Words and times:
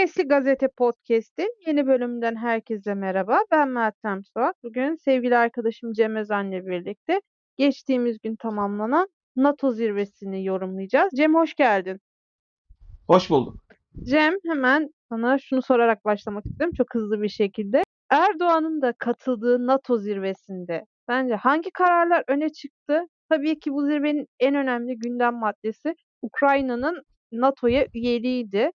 Sesli 0.00 0.28
Gazete 0.28 0.68
Podcast'in 0.68 1.54
yeni 1.66 1.86
bölümünden 1.86 2.36
herkese 2.36 2.94
merhaba. 2.94 3.40
Ben 3.50 3.68
Meltem 3.68 4.24
Suat. 4.24 4.56
Bugün 4.62 4.96
sevgili 4.96 5.36
arkadaşım 5.36 5.92
Cem 5.92 6.16
Özen'le 6.16 6.66
birlikte 6.66 7.20
geçtiğimiz 7.56 8.18
gün 8.18 8.36
tamamlanan 8.36 9.08
NATO 9.36 9.70
zirvesini 9.70 10.44
yorumlayacağız. 10.44 11.10
Cem 11.16 11.34
hoş 11.34 11.54
geldin. 11.54 12.00
Hoş 13.06 13.30
bulduk. 13.30 13.54
Cem 14.02 14.34
hemen 14.46 14.90
sana 15.08 15.38
şunu 15.38 15.62
sorarak 15.62 16.04
başlamak 16.04 16.46
istiyorum 16.46 16.74
çok 16.76 16.94
hızlı 16.94 17.22
bir 17.22 17.28
şekilde. 17.28 17.82
Erdoğan'ın 18.10 18.82
da 18.82 18.92
katıldığı 18.98 19.66
NATO 19.66 19.98
zirvesinde 19.98 20.84
bence 21.08 21.34
hangi 21.34 21.70
kararlar 21.70 22.24
öne 22.28 22.48
çıktı? 22.48 23.02
Tabii 23.28 23.58
ki 23.58 23.72
bu 23.72 23.86
zirvenin 23.86 24.26
en 24.38 24.54
önemli 24.54 24.98
gündem 24.98 25.34
maddesi 25.34 25.94
Ukrayna'nın 26.22 27.02
NATO'ya 27.32 27.86
üyeliğiydi. 27.94 28.70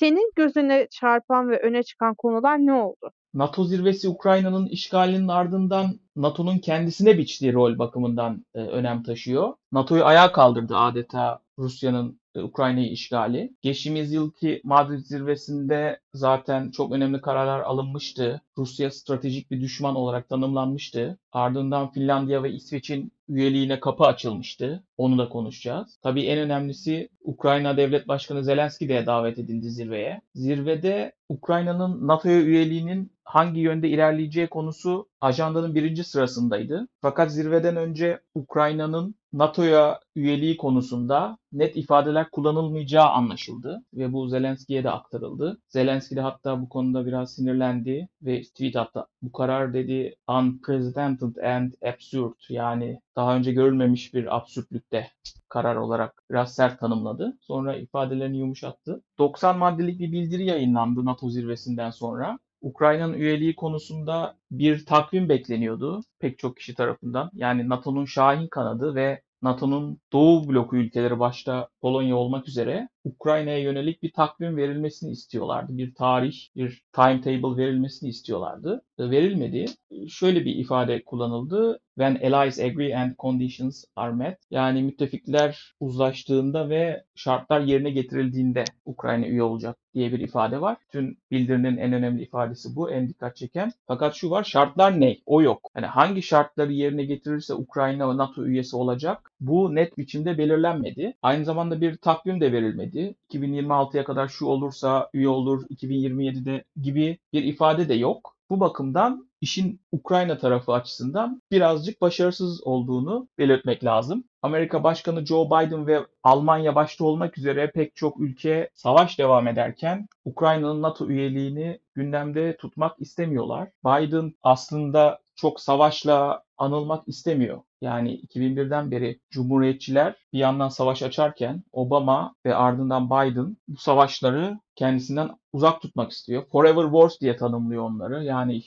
Senin 0.00 0.32
gözüne 0.36 0.88
çarpan 0.90 1.50
ve 1.50 1.60
öne 1.60 1.82
çıkan 1.82 2.14
konular 2.14 2.58
ne 2.58 2.72
oldu? 2.72 3.10
NATO 3.34 3.64
zirvesi 3.64 4.08
Ukrayna'nın 4.08 4.66
işgalinin 4.66 5.28
ardından 5.28 6.00
NATO'nun 6.16 6.58
kendisine 6.58 7.18
biçtiği 7.18 7.52
rol 7.52 7.78
bakımından 7.78 8.44
e, 8.54 8.60
önem 8.60 9.02
taşıyor. 9.02 9.54
NATO'yu 9.72 10.04
ayağa 10.04 10.32
kaldırdı 10.32 10.76
adeta 10.76 11.40
Rusya'nın 11.58 12.19
Ukrayna'yı 12.36 12.90
işgali. 12.90 13.54
Geçtiğimiz 13.62 14.12
yılki 14.12 14.60
Madrid 14.64 15.04
zirvesinde 15.04 16.00
zaten 16.14 16.70
çok 16.70 16.92
önemli 16.92 17.20
kararlar 17.20 17.60
alınmıştı. 17.60 18.40
Rusya 18.58 18.90
stratejik 18.90 19.50
bir 19.50 19.60
düşman 19.60 19.96
olarak 19.96 20.28
tanımlanmıştı. 20.28 21.18
Ardından 21.32 21.92
Finlandiya 21.92 22.42
ve 22.42 22.52
İsveç'in 22.52 23.12
üyeliğine 23.28 23.80
kapı 23.80 24.04
açılmıştı. 24.04 24.84
Onu 24.96 25.18
da 25.18 25.28
konuşacağız. 25.28 25.98
Tabii 26.02 26.22
en 26.22 26.38
önemlisi 26.38 27.08
Ukrayna 27.24 27.76
Devlet 27.76 28.08
Başkanı 28.08 28.44
Zelenski 28.44 28.88
de 28.88 29.06
davet 29.06 29.38
edildi 29.38 29.70
zirveye. 29.70 30.20
Zirvede 30.34 31.12
Ukrayna'nın 31.28 32.08
NATO'ya 32.08 32.40
üyeliğinin 32.40 33.12
hangi 33.24 33.60
yönde 33.60 33.88
ilerleyeceği 33.88 34.46
konusu 34.46 35.08
ajandanın 35.20 35.74
birinci 35.74 36.04
sırasındaydı. 36.04 36.88
Fakat 37.00 37.32
zirveden 37.32 37.76
önce 37.76 38.20
Ukrayna'nın 38.34 39.14
NATO'ya 39.32 40.00
üyeliği 40.16 40.56
konusunda 40.56 41.38
net 41.52 41.76
ifadeler 41.76 42.30
kullanılmayacağı 42.30 43.08
anlaşıldı 43.08 43.82
ve 43.94 44.12
bu 44.12 44.28
Zelenski'ye 44.28 44.84
de 44.84 44.90
aktarıldı. 44.90 45.58
Zelenski 45.68 46.16
de 46.16 46.20
hatta 46.20 46.62
bu 46.62 46.68
konuda 46.68 47.06
biraz 47.06 47.34
sinirlendi 47.34 48.08
ve 48.22 48.42
tweet 48.42 48.76
attı. 48.76 49.06
Bu 49.22 49.32
karar 49.32 49.74
dedi 49.74 50.16
unprecedented 50.28 51.36
and 51.36 51.72
absurd 51.82 52.34
yani 52.48 53.00
daha 53.16 53.36
önce 53.36 53.52
görülmemiş 53.52 54.14
bir 54.14 54.36
absürtlükte 54.36 55.10
karar 55.48 55.76
olarak 55.76 56.22
biraz 56.30 56.54
sert 56.54 56.80
tanımladı. 56.80 57.38
Sonra 57.40 57.76
ifadelerini 57.76 58.38
yumuşattı. 58.38 59.02
90 59.18 59.58
maddelik 59.58 60.00
bir 60.00 60.12
bildiri 60.12 60.44
yayınlandı 60.44 61.04
NATO 61.04 61.30
zirvesinden 61.30 61.90
sonra. 61.90 62.38
Ukrayna'nın 62.62 63.14
üyeliği 63.14 63.56
konusunda 63.56 64.36
bir 64.50 64.86
takvim 64.86 65.28
bekleniyordu 65.28 66.00
pek 66.18 66.38
çok 66.38 66.56
kişi 66.56 66.74
tarafından. 66.74 67.30
Yani 67.34 67.68
NATO'nun 67.68 68.04
Şahin 68.04 68.48
kanadı 68.48 68.94
ve 68.94 69.22
NATO'nun 69.42 70.00
Doğu 70.12 70.48
bloku 70.48 70.76
ülkeleri 70.76 71.18
başta 71.18 71.68
Polonya 71.80 72.16
olmak 72.16 72.48
üzere 72.48 72.88
Ukrayna'ya 73.04 73.58
yönelik 73.58 74.02
bir 74.02 74.12
takvim 74.12 74.56
verilmesini 74.56 75.10
istiyorlardı. 75.10 75.78
Bir 75.78 75.94
tarih, 75.94 76.36
bir 76.56 76.82
timetable 76.92 77.56
verilmesini 77.62 78.08
istiyorlardı. 78.10 78.82
Verilmedi. 78.98 79.66
Şöyle 80.08 80.44
bir 80.44 80.56
ifade 80.56 81.04
kullanıldı. 81.04 81.80
When 81.98 82.32
allies 82.32 82.58
agree 82.58 82.96
and 82.96 83.12
conditions 83.18 83.84
are 83.96 84.12
met. 84.12 84.38
Yani 84.50 84.82
müttefikler 84.82 85.74
uzlaştığında 85.80 86.68
ve 86.68 87.04
şartlar 87.14 87.60
yerine 87.60 87.90
getirildiğinde 87.90 88.64
Ukrayna 88.84 89.26
üye 89.26 89.42
olacak 89.42 89.76
diye 89.94 90.12
bir 90.12 90.20
ifade 90.20 90.60
var. 90.60 90.76
Tüm 90.92 91.16
bildirinin 91.30 91.76
en 91.76 91.92
önemli 91.92 92.22
ifadesi 92.22 92.76
bu, 92.76 92.90
en 92.90 93.08
dikkat 93.08 93.36
çeken. 93.36 93.72
Fakat 93.86 94.14
şu 94.14 94.30
var, 94.30 94.44
şartlar 94.44 95.00
ne? 95.00 95.16
O 95.26 95.42
yok. 95.42 95.70
Yani 95.76 95.86
hangi 95.86 96.22
şartları 96.22 96.72
yerine 96.72 97.04
getirirse 97.04 97.54
Ukrayna 97.54 98.16
NATO 98.16 98.44
üyesi 98.44 98.76
olacak, 98.76 99.32
bu 99.40 99.74
net 99.74 99.98
biçimde 99.98 100.38
belirlenmedi. 100.38 101.14
Aynı 101.22 101.44
zamanda 101.44 101.80
bir 101.80 101.96
takvim 101.96 102.40
de 102.40 102.52
verilmedi. 102.52 102.89
2026'ya 102.98 104.04
kadar 104.04 104.28
şu 104.28 104.46
olursa 104.46 105.10
üye 105.14 105.28
olur, 105.28 105.66
2027'de 105.66 106.64
gibi 106.82 107.18
bir 107.32 107.44
ifade 107.44 107.88
de 107.88 107.94
yok. 107.94 108.36
Bu 108.50 108.60
bakımdan 108.60 109.30
işin 109.40 109.80
Ukrayna 109.92 110.38
tarafı 110.38 110.72
açısından 110.72 111.42
birazcık 111.50 112.00
başarısız 112.00 112.66
olduğunu 112.66 113.28
belirtmek 113.38 113.84
lazım. 113.84 114.24
Amerika 114.42 114.84
Başkanı 114.84 115.26
Joe 115.26 115.46
Biden 115.46 115.86
ve 115.86 116.06
Almanya 116.22 116.74
başta 116.74 117.04
olmak 117.04 117.38
üzere 117.38 117.70
pek 117.70 117.96
çok 117.96 118.20
ülke 118.20 118.70
savaş 118.74 119.18
devam 119.18 119.48
ederken 119.48 120.08
Ukrayna'nın 120.24 120.82
NATO 120.82 121.08
üyeliğini 121.08 121.80
gündemde 121.94 122.56
tutmak 122.56 123.00
istemiyorlar. 123.00 123.68
Biden 123.84 124.32
aslında 124.42 125.18
çok 125.36 125.60
savaşla 125.60 126.42
anılmak 126.60 127.08
istemiyor. 127.08 127.62
Yani 127.80 128.20
2001'den 128.20 128.90
beri 128.90 129.20
Cumhuriyetçiler 129.30 130.16
bir 130.32 130.38
yandan 130.38 130.68
savaş 130.68 131.02
açarken 131.02 131.64
Obama 131.72 132.34
ve 132.46 132.54
ardından 132.54 133.10
Biden 133.10 133.56
bu 133.68 133.76
savaşları 133.76 134.58
kendisinden 134.74 135.30
uzak 135.52 135.82
tutmak 135.82 136.12
istiyor. 136.12 136.44
Forever 136.52 136.82
Wars 136.82 137.20
diye 137.20 137.36
tanımlıyor 137.36 137.82
onları. 137.82 138.24
Yani 138.24 138.62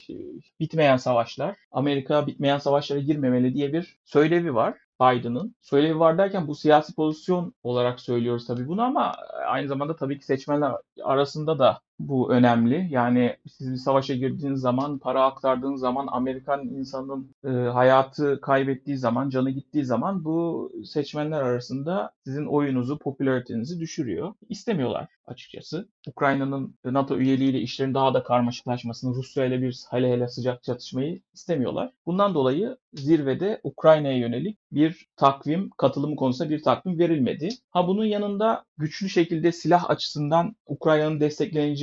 bitmeyen 0.60 0.98
savaşlar. 0.98 1.56
Amerika 1.72 2.28
bitmeyen 2.28 2.58
savaşlara 2.58 3.00
girmemeli 3.00 3.54
diye 3.54 3.74
bir 3.74 3.98
söylevi 4.06 4.56
var. 4.56 4.78
Biden'ın. 5.02 5.56
Söylevi 5.62 6.00
var 6.00 6.18
derken 6.18 6.48
bu 6.48 6.56
siyasi 6.56 6.96
pozisyon 6.96 7.54
olarak 7.64 8.00
söylüyoruz 8.00 8.48
tabii 8.48 8.68
bunu 8.68 8.82
ama 8.82 9.16
aynı 9.48 9.68
zamanda 9.68 9.96
tabii 9.96 10.20
ki 10.20 10.26
seçmenler 10.26 10.72
arasında 11.04 11.60
da 11.60 11.82
bu 12.00 12.32
önemli. 12.34 12.88
Yani 12.90 13.38
siz 13.48 13.72
bir 13.72 13.78
savaşa 13.78 14.14
girdiğiniz 14.14 14.62
zaman, 14.62 15.00
para 15.00 15.26
aktardığınız 15.26 15.80
zaman, 15.80 16.08
Amerikan 16.12 16.68
insanın 16.68 17.36
e, 17.46 17.50
hayatı 17.50 18.42
kaybettiği 18.42 18.98
zaman, 18.98 19.30
canı 19.30 19.50
gittiği 19.50 19.86
zaman 19.86 20.26
bu 20.26 20.72
seçmenler 20.86 21.42
arasında 21.42 22.12
sizin 22.26 22.46
oyunuzu, 22.46 23.00
popülaritenizi 23.00 23.80
düşürüyor. 23.80 24.34
İstemiyorlar 24.50 25.08
açıkçası. 25.26 25.90
Ukrayna'nın 26.08 26.76
NATO 26.86 27.18
üyeliğiyle 27.18 27.60
işlerin 27.60 27.94
daha 27.94 28.14
da 28.14 28.24
karmaşıklaşmasını, 28.24 29.16
Rusya 29.16 29.46
ile 29.46 29.62
bir 29.62 29.80
hele 29.90 30.12
hele 30.12 30.28
sıcak 30.28 30.64
çatışmayı 30.64 31.22
istemiyorlar. 31.34 31.92
Bundan 32.06 32.34
dolayı 32.34 32.78
zirvede 32.94 33.62
Ukrayna'ya 33.64 34.18
yönelik 34.18 34.58
bir 34.72 35.08
takvim, 35.16 35.70
katılımı 35.78 36.16
konusunda 36.16 36.50
bir 36.50 36.64
takvim 36.64 37.00
verilmedi. 37.00 37.50
Ha 37.72 37.88
bunun 37.88 38.06
yanında 38.06 38.66
güçlü 38.78 39.10
şekilde 39.10 39.52
silah 39.52 39.90
açısından 39.90 40.56
Ukrayna'nın 40.66 41.20
destekleneceği 41.20 41.83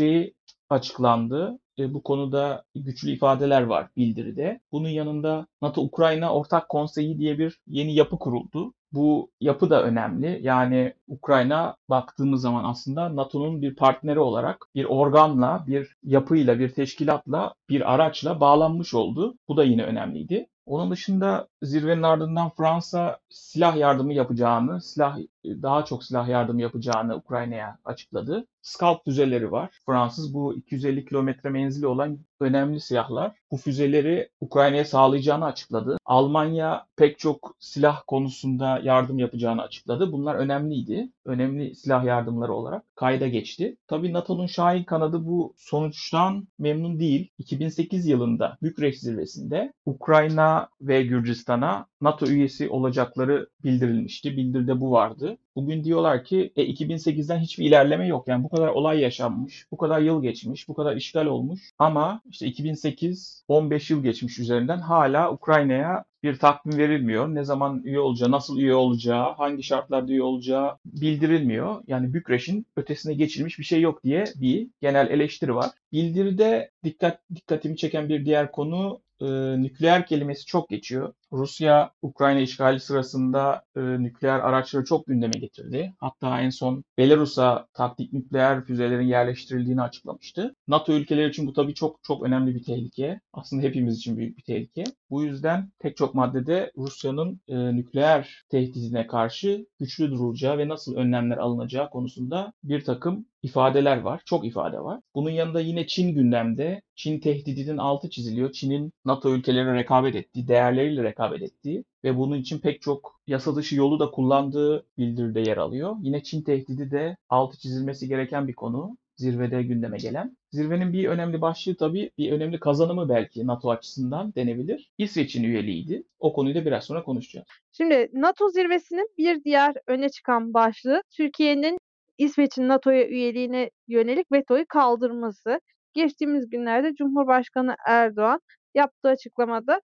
açıklandı. 0.70 1.58
E, 1.78 1.94
bu 1.94 2.02
konuda 2.02 2.64
güçlü 2.74 3.10
ifadeler 3.10 3.62
var 3.62 3.88
bildiride. 3.96 4.60
Bunun 4.72 4.88
yanında 4.88 5.46
NATO-Ukrayna 5.62 6.34
Ortak 6.34 6.68
Konseyi 6.68 7.18
diye 7.18 7.38
bir 7.38 7.60
yeni 7.66 7.94
yapı 7.94 8.18
kuruldu. 8.18 8.72
Bu 8.92 9.30
yapı 9.40 9.70
da 9.70 9.82
önemli. 9.82 10.38
Yani 10.42 10.94
Ukrayna 11.08 11.76
baktığımız 11.90 12.40
zaman 12.42 12.64
aslında 12.64 13.16
NATO'nun 13.16 13.62
bir 13.62 13.76
partneri 13.76 14.20
olarak 14.20 14.66
bir 14.74 14.84
organla, 14.84 15.64
bir 15.66 15.96
yapıyla, 16.02 16.58
bir 16.58 16.68
teşkilatla, 16.68 17.54
bir 17.68 17.94
araçla 17.94 18.40
bağlanmış 18.40 18.94
oldu. 18.94 19.34
Bu 19.48 19.56
da 19.56 19.64
yine 19.64 19.84
önemliydi. 19.84 20.46
Onun 20.66 20.90
dışında 20.90 21.48
zirvenin 21.62 22.02
ardından 22.02 22.50
Fransa 22.50 23.18
silah 23.28 23.76
yardımı 23.76 24.12
yapacağını, 24.12 24.80
silah 24.82 25.18
daha 25.44 25.84
çok 25.84 26.04
silah 26.04 26.28
yardımı 26.28 26.62
yapacağını 26.62 27.16
Ukrayna'ya 27.16 27.78
açıkladı. 27.84 28.46
Scalp 28.62 29.04
füzeleri 29.04 29.52
var. 29.52 29.70
Fransız 29.86 30.34
bu 30.34 30.54
250 30.54 31.04
kilometre 31.04 31.50
menzili 31.50 31.86
olan 31.86 32.18
önemli 32.40 32.80
silahlar. 32.80 33.36
Bu 33.50 33.56
füzeleri 33.56 34.28
Ukrayna'ya 34.40 34.84
sağlayacağını 34.84 35.44
açıkladı. 35.44 35.96
Almanya 36.04 36.86
pek 36.96 37.18
çok 37.18 37.56
silah 37.58 38.02
konusunda 38.06 38.80
yardım 38.82 39.18
yapacağını 39.18 39.62
açıkladı. 39.62 40.12
Bunlar 40.12 40.34
önemliydi. 40.34 41.10
Önemli 41.24 41.74
silah 41.74 42.04
yardımları 42.04 42.52
olarak 42.52 42.84
kayda 42.96 43.28
geçti. 43.28 43.76
Tabii 43.86 44.12
NATO'nun 44.12 44.46
Şahin 44.46 44.84
kanadı 44.84 45.26
bu 45.26 45.54
sonuçtan 45.56 46.48
memnun 46.58 47.00
değil. 47.00 47.30
2008 47.38 48.06
yılında 48.06 48.58
Bükreş 48.62 49.00
zirvesinde 49.00 49.72
Ukrayna 49.86 50.49
ve 50.80 51.02
Gürcistan'a 51.02 51.89
NATO 52.00 52.26
üyesi 52.26 52.68
olacakları 52.68 53.48
bildirilmişti. 53.64 54.36
Bildiride 54.36 54.80
bu 54.80 54.90
vardı. 54.90 55.38
Bugün 55.56 55.84
diyorlar 55.84 56.24
ki 56.24 56.52
e, 56.56 56.62
2008'den 56.62 57.38
hiçbir 57.38 57.64
ilerleme 57.64 58.06
yok. 58.06 58.28
Yani 58.28 58.44
bu 58.44 58.48
kadar 58.48 58.68
olay 58.68 59.00
yaşanmış, 59.00 59.66
bu 59.72 59.76
kadar 59.76 60.00
yıl 60.00 60.22
geçmiş, 60.22 60.68
bu 60.68 60.74
kadar 60.74 60.96
işgal 60.96 61.26
olmuş. 61.26 61.60
Ama 61.78 62.20
işte 62.30 62.46
2008 62.46 63.44
15 63.48 63.90
yıl 63.90 64.02
geçmiş 64.02 64.38
üzerinden 64.38 64.78
hala 64.78 65.32
Ukrayna'ya 65.32 66.04
bir 66.22 66.38
takvim 66.38 66.78
verilmiyor. 66.78 67.28
Ne 67.28 67.44
zaman 67.44 67.82
üye 67.84 68.00
olacağı, 68.00 68.30
nasıl 68.30 68.58
üye 68.58 68.74
olacağı, 68.74 69.32
hangi 69.32 69.62
şartlarda 69.62 70.12
üye 70.12 70.22
olacağı 70.22 70.76
bildirilmiyor. 70.84 71.82
Yani 71.86 72.14
Bükreş'in 72.14 72.66
ötesine 72.76 73.14
geçilmiş 73.14 73.58
bir 73.58 73.64
şey 73.64 73.80
yok 73.80 74.04
diye 74.04 74.24
bir 74.34 74.68
genel 74.80 75.10
eleştiri 75.10 75.54
var. 75.54 75.70
Bildiride 75.92 76.70
dikkat 76.84 77.20
dikkatimi 77.34 77.76
çeken 77.76 78.08
bir 78.08 78.24
diğer 78.24 78.52
konu 78.52 79.00
e, 79.20 79.26
nükleer 79.62 80.06
kelimesi 80.06 80.46
çok 80.46 80.68
geçiyor. 80.68 81.12
Rusya 81.32 81.90
Ukrayna 82.02 82.40
işgali 82.40 82.80
sırasında 82.80 83.62
e, 83.76 83.80
nükleer 83.80 84.40
araçları 84.40 84.84
çok 84.84 85.06
gündeme 85.06 85.38
getirdi. 85.38 85.94
Hatta 85.98 86.40
en 86.40 86.50
son 86.50 86.84
Belarus'a 86.98 87.66
taktik 87.74 88.12
nükleer 88.12 88.64
füzelerin 88.64 89.06
yerleştirildiğini 89.06 89.82
açıklamıştı. 89.82 90.54
NATO 90.68 90.92
ülkeleri 90.92 91.30
için 91.30 91.46
bu 91.46 91.52
tabii 91.52 91.74
çok 91.74 92.02
çok 92.02 92.22
önemli 92.22 92.54
bir 92.54 92.62
tehlike. 92.62 93.20
Aslında 93.32 93.62
hepimiz 93.62 93.96
için 93.96 94.16
büyük 94.16 94.38
bir 94.38 94.42
tehlike. 94.42 94.84
Bu 95.10 95.24
yüzden 95.24 95.72
pek 95.78 95.96
çok 95.96 96.14
maddede 96.14 96.72
Rusya'nın 96.76 97.40
e, 97.48 97.76
nükleer 97.76 98.44
tehdidine 98.50 99.06
karşı 99.06 99.66
güçlü 99.78 100.10
durulacağı 100.10 100.58
ve 100.58 100.68
nasıl 100.68 100.96
önlemler 100.96 101.36
alınacağı 101.36 101.90
konusunda 101.90 102.52
bir 102.64 102.84
takım 102.84 103.26
ifadeler 103.42 104.00
var. 104.00 104.22
Çok 104.24 104.46
ifade 104.46 104.80
var. 104.80 105.00
Bunun 105.14 105.30
yanında 105.30 105.60
yine 105.60 105.86
Çin 105.86 106.14
gündemde. 106.14 106.82
Çin 106.94 107.20
tehdidinin 107.20 107.78
altı 107.78 108.10
çiziliyor. 108.10 108.52
Çin'in 108.52 108.92
NATO 109.04 109.34
ülkelerine 109.34 109.74
rekabet 109.74 110.14
ettiği, 110.14 110.48
değerleriyle 110.48 111.02
rekabet 111.02 111.42
ettiği 111.42 111.84
ve 112.04 112.16
bunun 112.16 112.36
için 112.36 112.58
pek 112.58 112.82
çok 112.82 113.20
yasa 113.26 113.56
dışı 113.56 113.76
yolu 113.76 114.00
da 114.00 114.10
kullandığı 114.10 114.86
bildiride 114.98 115.40
yer 115.40 115.56
alıyor. 115.56 115.96
Yine 116.02 116.22
Çin 116.22 116.42
tehdidi 116.42 116.90
de 116.90 117.16
altı 117.28 117.58
çizilmesi 117.58 118.08
gereken 118.08 118.48
bir 118.48 118.54
konu 118.54 118.96
zirvede 119.20 119.62
gündeme 119.62 119.98
gelen. 119.98 120.36
Zirvenin 120.52 120.92
bir 120.92 121.08
önemli 121.08 121.40
başlığı 121.40 121.76
tabii 121.76 122.10
bir 122.18 122.32
önemli 122.32 122.60
kazanımı 122.60 123.08
belki 123.08 123.46
NATO 123.46 123.70
açısından 123.70 124.34
denebilir. 124.34 124.90
İsveç'in 124.98 125.44
üyeliğiydi. 125.44 126.02
O 126.18 126.32
konuyu 126.32 126.54
da 126.54 126.66
biraz 126.66 126.84
sonra 126.84 127.04
konuşacağız. 127.04 127.46
Şimdi 127.72 128.10
NATO 128.12 128.48
zirvesinin 128.48 129.08
bir 129.18 129.44
diğer 129.44 129.74
öne 129.86 130.08
çıkan 130.08 130.54
başlığı 130.54 131.02
Türkiye'nin 131.10 131.78
İsveç'in 132.20 132.68
NATO'ya 132.68 133.08
üyeliğine 133.08 133.70
yönelik 133.88 134.32
vetoyu 134.32 134.64
kaldırması. 134.68 135.60
Geçtiğimiz 135.94 136.50
günlerde 136.50 136.94
Cumhurbaşkanı 136.94 137.74
Erdoğan 137.86 138.40
yaptığı 138.74 139.08
açıklamada 139.08 139.80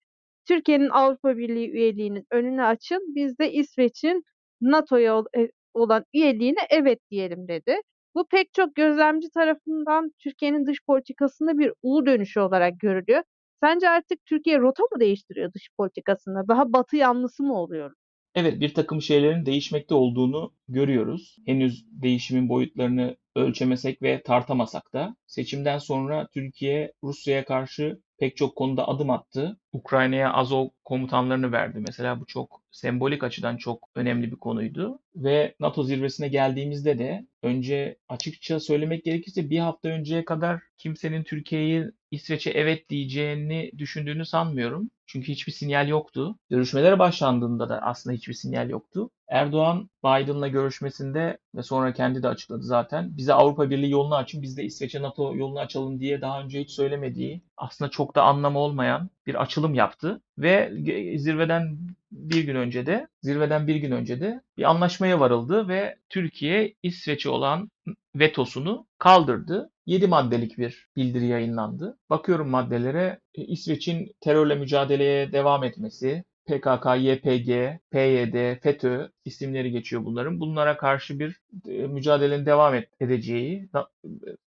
Türkiye'nin 0.48 0.88
Avrupa 0.88 1.36
Birliği 1.36 1.70
üyeliğinin 1.70 2.26
önünü 2.32 2.62
açın. 2.64 3.14
Biz 3.14 3.38
de 3.38 3.52
İsveç'in 3.52 4.22
NATO'ya 4.60 5.22
e, 5.38 5.48
olan 5.74 6.04
üyeliğine 6.14 6.60
evet 6.70 6.98
diyelim 7.10 7.48
dedi. 7.48 7.76
Bu 8.14 8.26
pek 8.28 8.54
çok 8.54 8.74
gözlemci 8.74 9.30
tarafından 9.30 10.10
Türkiye'nin 10.22 10.66
dış 10.66 10.78
politikasında 10.86 11.58
bir 11.58 11.72
U 11.82 12.06
dönüşü 12.06 12.40
olarak 12.40 12.80
görülüyor. 12.80 13.22
Sence 13.62 13.88
artık 13.88 14.26
Türkiye 14.26 14.58
rota 14.58 14.82
mı 14.82 15.00
değiştiriyor 15.00 15.52
dış 15.54 15.68
politikasında? 15.78 16.48
Daha 16.48 16.72
batı 16.72 16.96
yanlısı 16.96 17.42
mı 17.42 17.54
oluyor? 17.54 17.92
Evet 18.36 18.60
bir 18.60 18.74
takım 18.74 19.02
şeylerin 19.02 19.46
değişmekte 19.46 19.94
olduğunu 19.94 20.52
görüyoruz. 20.68 21.36
Henüz 21.46 21.84
değişimin 21.90 22.48
boyutlarını 22.48 23.16
ölçemesek 23.36 24.02
ve 24.02 24.22
tartamasak 24.22 24.92
da 24.92 25.16
seçimden 25.26 25.78
sonra 25.78 26.28
Türkiye 26.34 26.92
Rusya'ya 27.02 27.44
karşı 27.44 28.00
pek 28.18 28.36
çok 28.36 28.56
konuda 28.56 28.88
adım 28.88 29.10
attı. 29.10 29.60
Ukrayna'ya 29.72 30.32
Azov 30.32 30.68
komutanlarını 30.84 31.52
verdi. 31.52 31.78
Mesela 31.86 32.20
bu 32.20 32.26
çok 32.26 32.62
sembolik 32.70 33.24
açıdan 33.24 33.56
çok 33.56 33.88
önemli 33.94 34.30
bir 34.30 34.36
konuydu. 34.36 34.98
Ve 35.16 35.54
NATO 35.60 35.82
zirvesine 35.82 36.28
geldiğimizde 36.28 36.98
de 36.98 37.26
önce 37.42 37.96
açıkça 38.08 38.60
söylemek 38.60 39.04
gerekirse 39.04 39.50
bir 39.50 39.58
hafta 39.58 39.88
önceye 39.88 40.24
kadar 40.24 40.60
kimsenin 40.78 41.22
Türkiye'yi 41.22 41.84
İsveç'e 42.16 42.50
evet 42.50 42.88
diyeceğini 42.88 43.70
düşündüğünü 43.78 44.26
sanmıyorum. 44.26 44.90
Çünkü 45.06 45.32
hiçbir 45.32 45.52
sinyal 45.52 45.88
yoktu. 45.88 46.38
Görüşmelere 46.50 46.98
başlandığında 46.98 47.68
da 47.68 47.82
aslında 47.82 48.16
hiçbir 48.16 48.34
sinyal 48.34 48.70
yoktu. 48.70 49.10
Erdoğan 49.28 49.90
Biden'la 50.04 50.48
görüşmesinde 50.48 51.38
ve 51.54 51.62
sonra 51.62 51.92
kendi 51.92 52.22
de 52.22 52.28
açıkladı 52.28 52.62
zaten. 52.62 53.16
Bize 53.16 53.32
Avrupa 53.32 53.70
Birliği 53.70 53.90
yolunu 53.90 54.16
açın, 54.16 54.42
biz 54.42 54.56
de 54.56 54.64
İsveç'e 54.64 55.02
NATO 55.02 55.36
yolunu 55.36 55.58
açalım 55.58 56.00
diye 56.00 56.20
daha 56.20 56.42
önce 56.42 56.60
hiç 56.60 56.70
söylemediği, 56.70 57.42
aslında 57.56 57.90
çok 57.90 58.14
da 58.14 58.22
anlamı 58.22 58.58
olmayan 58.58 59.10
bir 59.26 59.42
açılım 59.42 59.74
yaptı. 59.74 60.22
Ve 60.38 60.72
zirveden 61.18 61.78
bir 62.12 62.44
gün 62.44 62.54
önce 62.54 62.86
de, 62.86 63.08
zirveden 63.22 63.66
bir 63.66 63.76
gün 63.76 63.90
önce 63.90 64.20
de 64.20 64.40
bir 64.56 64.70
anlaşmaya 64.70 65.20
varıldı 65.20 65.68
ve 65.68 65.96
Türkiye 66.08 66.74
İsveç'e 66.82 67.28
olan 67.28 67.70
vetosunu 68.14 68.86
kaldırdı. 68.98 69.70
7 69.86 70.06
maddelik 70.06 70.58
bir 70.58 70.88
bildiri 70.96 71.26
yayınlandı. 71.26 71.98
Bakıyorum 72.10 72.48
maddelere 72.48 73.20
İsveç'in 73.34 74.16
terörle 74.20 74.54
mücadeleye 74.54 75.32
devam 75.32 75.64
etmesi, 75.64 76.24
PKK, 76.46 76.86
YPG, 76.96 77.78
PYD, 77.90 78.60
FETÖ 78.62 79.08
isimleri 79.24 79.70
geçiyor 79.70 80.04
bunların. 80.04 80.40
Bunlara 80.40 80.76
karşı 80.76 81.18
bir 81.18 81.40
e, 81.68 81.86
mücadelenin 81.86 82.46
devam 82.46 82.74
edeceği, 83.00 83.68